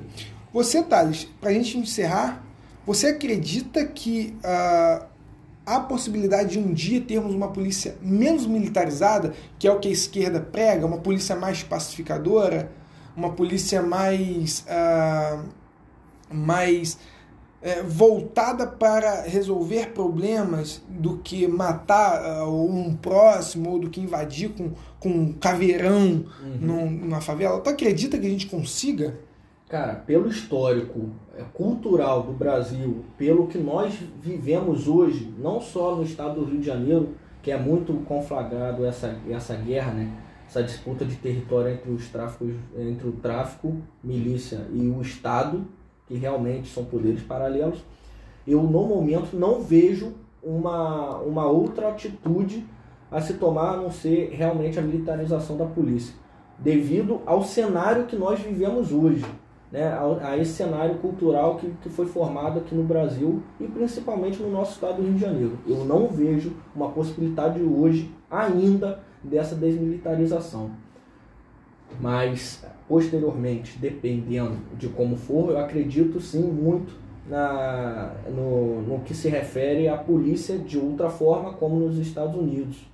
[0.53, 2.41] Você, Thales, para a gente encerrar,
[2.85, 5.05] você acredita que uh,
[5.65, 9.91] há possibilidade de um dia termos uma polícia menos militarizada, que é o que a
[9.91, 12.71] esquerda prega, uma polícia mais pacificadora,
[13.13, 15.43] uma polícia mais, uh,
[16.33, 16.97] mais
[17.61, 24.49] é, voltada para resolver problemas do que matar uh, um próximo ou do que invadir
[24.49, 26.57] com, com um caveirão uhum.
[26.59, 27.59] num, numa favela.
[27.59, 29.19] Tu acredita que a gente consiga?
[29.69, 36.03] Cara, pelo histórico é, cultural do Brasil, pelo que nós vivemos hoje, não só no
[36.03, 37.09] estado do Rio de Janeiro,
[37.41, 40.11] que é muito conflagrado essa, essa guerra, né?
[40.51, 45.65] essa disputa de território entre os tráficos, entre o tráfico, milícia e o Estado,
[46.11, 47.81] que realmente são poderes paralelos,
[48.45, 50.11] eu no momento não vejo
[50.43, 52.65] uma, uma outra atitude
[53.09, 56.13] a se tomar a não ser realmente a militarização da polícia,
[56.59, 59.25] devido ao cenário que nós vivemos hoje,
[59.71, 64.41] né, a, a esse cenário cultural que, que foi formado aqui no Brasil e principalmente
[64.41, 65.57] no nosso estado do Rio de Janeiro.
[65.65, 70.71] Eu não vejo uma possibilidade hoje ainda dessa desmilitarização.
[72.01, 76.91] Mas posteriormente, dependendo de como for, eu acredito sim muito
[77.25, 82.85] na, no, no que se refere à polícia de outra forma, como nos Estados Unidos,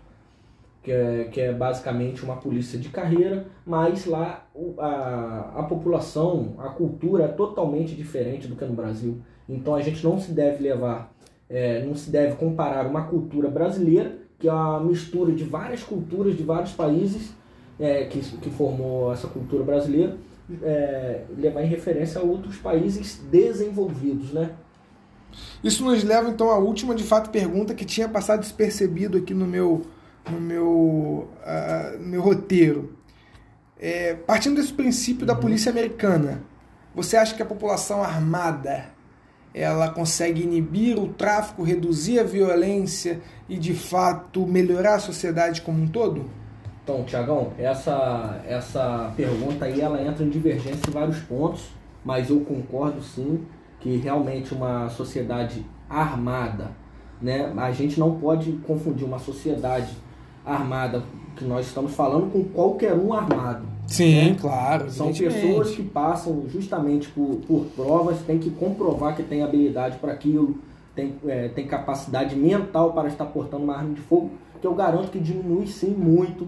[0.84, 4.46] que é, que é basicamente uma polícia de carreira, mas lá
[4.78, 9.18] a, a população, a cultura é totalmente diferente do que no Brasil.
[9.50, 11.12] Então a gente não se deve levar,
[11.50, 16.38] é, não se deve comparar uma cultura brasileira, que é uma mistura de várias culturas
[16.38, 17.36] de vários países,
[17.80, 20.18] é, que, que formou essa cultura brasileira,
[20.64, 24.52] é, levar em referência a outros países desenvolvidos, né?
[25.64, 29.46] Isso nos leva então à última de fato pergunta que tinha passado despercebido aqui no
[29.46, 29.86] meu
[30.30, 32.96] no meu uh, meu roteiro.
[33.80, 35.28] É, partindo desse princípio uhum.
[35.28, 36.42] da polícia americana,
[36.96, 38.86] você acha que a população armada
[39.54, 45.82] ela consegue inibir o tráfico, reduzir a violência e de fato melhorar a sociedade como
[45.82, 46.30] um todo?
[46.88, 51.66] Então, Tiagão, essa, essa pergunta aí ela entra em divergência em vários pontos,
[52.02, 53.42] mas eu concordo sim
[53.82, 56.72] que realmente uma sociedade armada,
[57.22, 57.52] né?
[57.58, 59.98] A gente não pode confundir uma sociedade
[60.46, 61.04] armada
[61.36, 63.66] que nós estamos falando com qualquer um armado.
[63.86, 64.38] Sim, né?
[64.40, 64.90] claro.
[64.90, 70.14] São pessoas que passam justamente por, por provas, tem que comprovar que tem habilidade para
[70.14, 70.58] aquilo,
[70.96, 74.32] tem, é, tem capacidade mental para estar portando uma arma de fogo,
[74.62, 76.48] que eu garanto que diminui sim muito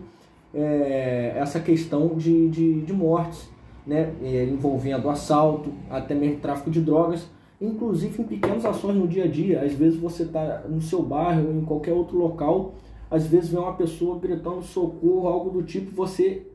[0.53, 3.49] é, essa questão de, de, de mortes,
[3.85, 7.27] né, é, envolvendo assalto, até mesmo tráfico de drogas,
[7.61, 9.61] inclusive em pequenas ações no dia a dia.
[9.61, 12.75] Às vezes você está no seu bairro ou em qualquer outro local,
[13.09, 16.45] às vezes vem uma pessoa gritando socorro, algo do tipo, você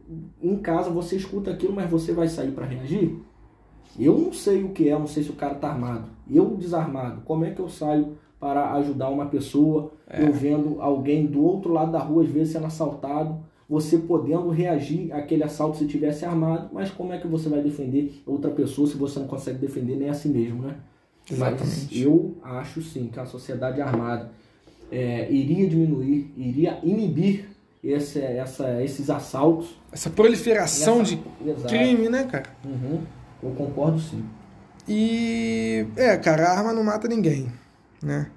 [0.42, 3.18] em casa você escuta aquilo, mas você vai sair para reagir?
[3.98, 6.08] Eu não sei o que é, não sei se o cara está armado.
[6.30, 10.26] Eu desarmado, como é que eu saio para ajudar uma pessoa, é.
[10.26, 13.38] eu vendo alguém do outro lado da rua às vezes sendo assaltado?
[13.68, 18.22] Você podendo reagir àquele assalto se tivesse armado, mas como é que você vai defender
[18.26, 20.76] outra pessoa se você não consegue defender nem a si mesmo, né?
[21.30, 21.64] Exatamente.
[21.64, 24.30] Mas eu acho sim que a sociedade armada
[24.90, 27.48] é, iria diminuir, iria inibir
[27.82, 29.74] esse, essa, esses assaltos.
[29.90, 31.68] Essa proliferação essa, de exato.
[31.68, 32.50] crime, né, cara?
[32.64, 33.00] Uhum,
[33.42, 34.24] eu concordo sim.
[34.86, 37.50] E é, cara, a arma não mata ninguém,
[38.02, 38.30] né?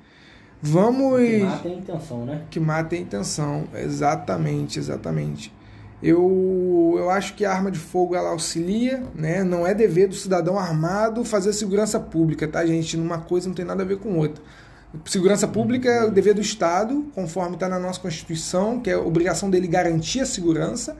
[0.61, 1.19] Vamos.
[1.21, 2.41] Que mata a intenção, né?
[2.49, 5.53] Que mata a intenção, exatamente, exatamente.
[6.01, 9.43] Eu, eu acho que a arma de fogo ela auxilia, né?
[9.43, 12.95] Não é dever do cidadão armado fazer segurança pública, tá, gente?
[12.95, 14.43] Numa coisa não tem nada a ver com outra.
[15.05, 18.99] Segurança pública é o dever do Estado, conforme está na nossa Constituição, que é a
[18.99, 20.95] obrigação dele garantir a segurança,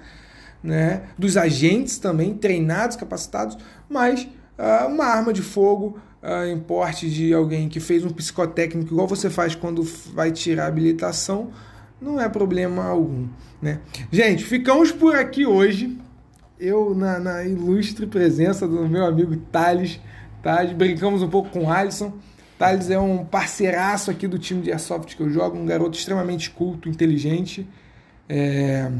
[0.63, 1.03] né?
[1.17, 4.27] Dos agentes também, treinados, capacitados, mas
[4.57, 9.07] uh, uma arma de fogo uh, em porte de alguém que fez um psicotécnico, igual
[9.07, 11.51] você faz quando vai tirar a habilitação,
[12.01, 13.27] não é problema algum.
[13.61, 13.79] Né?
[14.11, 15.97] Gente, ficamos por aqui hoje.
[16.59, 19.99] Eu, na, na ilustre presença do meu amigo Thales,
[20.41, 20.63] tá?
[20.65, 22.13] brincamos um pouco com o Alisson.
[22.57, 26.49] Thales é um parceiraço aqui do time de Airsoft que eu jogo, um garoto extremamente
[26.49, 27.67] culto, inteligente.
[28.27, 28.91] É...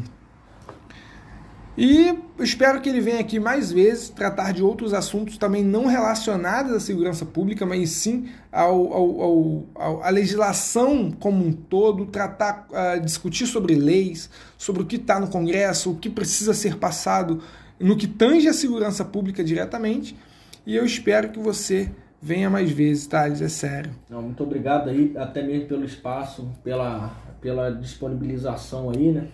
[1.78, 6.74] E espero que ele venha aqui mais vezes tratar de outros assuntos também não relacionados
[6.74, 12.68] à segurança pública, mas sim ao, ao, ao, ao à legislação como um todo, tratar,
[12.72, 17.44] uh, discutir sobre leis, sobre o que está no Congresso, o que precisa ser passado
[17.80, 20.18] no que tange a segurança pública diretamente.
[20.66, 23.92] E eu espero que você venha mais vezes, Thales, é sério.
[24.10, 29.28] Não, muito obrigado aí, até mesmo pelo espaço, pela, pela disponibilização aí, né?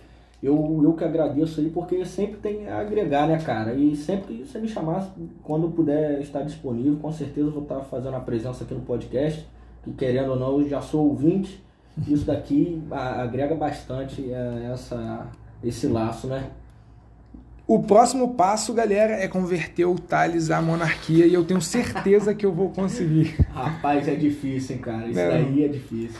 [0.43, 3.73] Eu, eu que agradeço aí, porque sempre tem a agregar, né, cara?
[3.73, 7.79] E sempre que você me chamar, quando puder estar disponível, com certeza eu vou estar
[7.79, 9.47] fazendo a presença aqui no podcast,
[9.83, 11.63] que querendo ou não, eu já sou ouvinte.
[12.07, 15.27] Isso daqui agrega bastante é, essa,
[15.63, 16.49] esse laço, né?
[17.65, 22.45] O próximo passo, galera, é converter o Thales à monarquia e eu tenho certeza que
[22.45, 23.37] eu vou conseguir.
[23.53, 25.07] Rapaz, é difícil, hein, cara?
[25.07, 25.29] Isso não.
[25.29, 26.19] daí é difícil.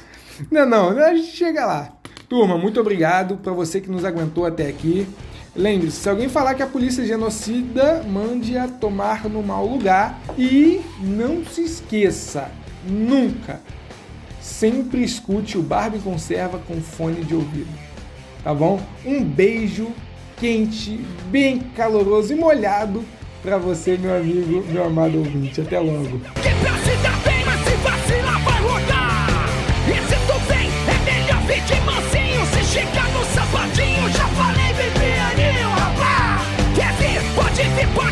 [0.52, 1.94] Não, não, a gente chega lá.
[2.28, 5.08] Turma, muito obrigado para você que nos aguentou até aqui.
[5.56, 10.20] Lembre-se, se alguém falar que a polícia é genocida, mande-a tomar no mau lugar.
[10.38, 12.50] E não se esqueça,
[12.88, 13.62] nunca,
[14.42, 17.70] sempre escute o Barbie Conserva com fone de ouvido.
[18.44, 18.82] Tá bom?
[19.06, 19.92] Um beijo
[20.38, 23.06] quente, bem caloroso e molhado
[23.42, 25.62] para você, meu amigo, meu amado ouvinte.
[25.62, 26.20] Até logo.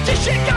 [0.05, 0.50] Vir, pode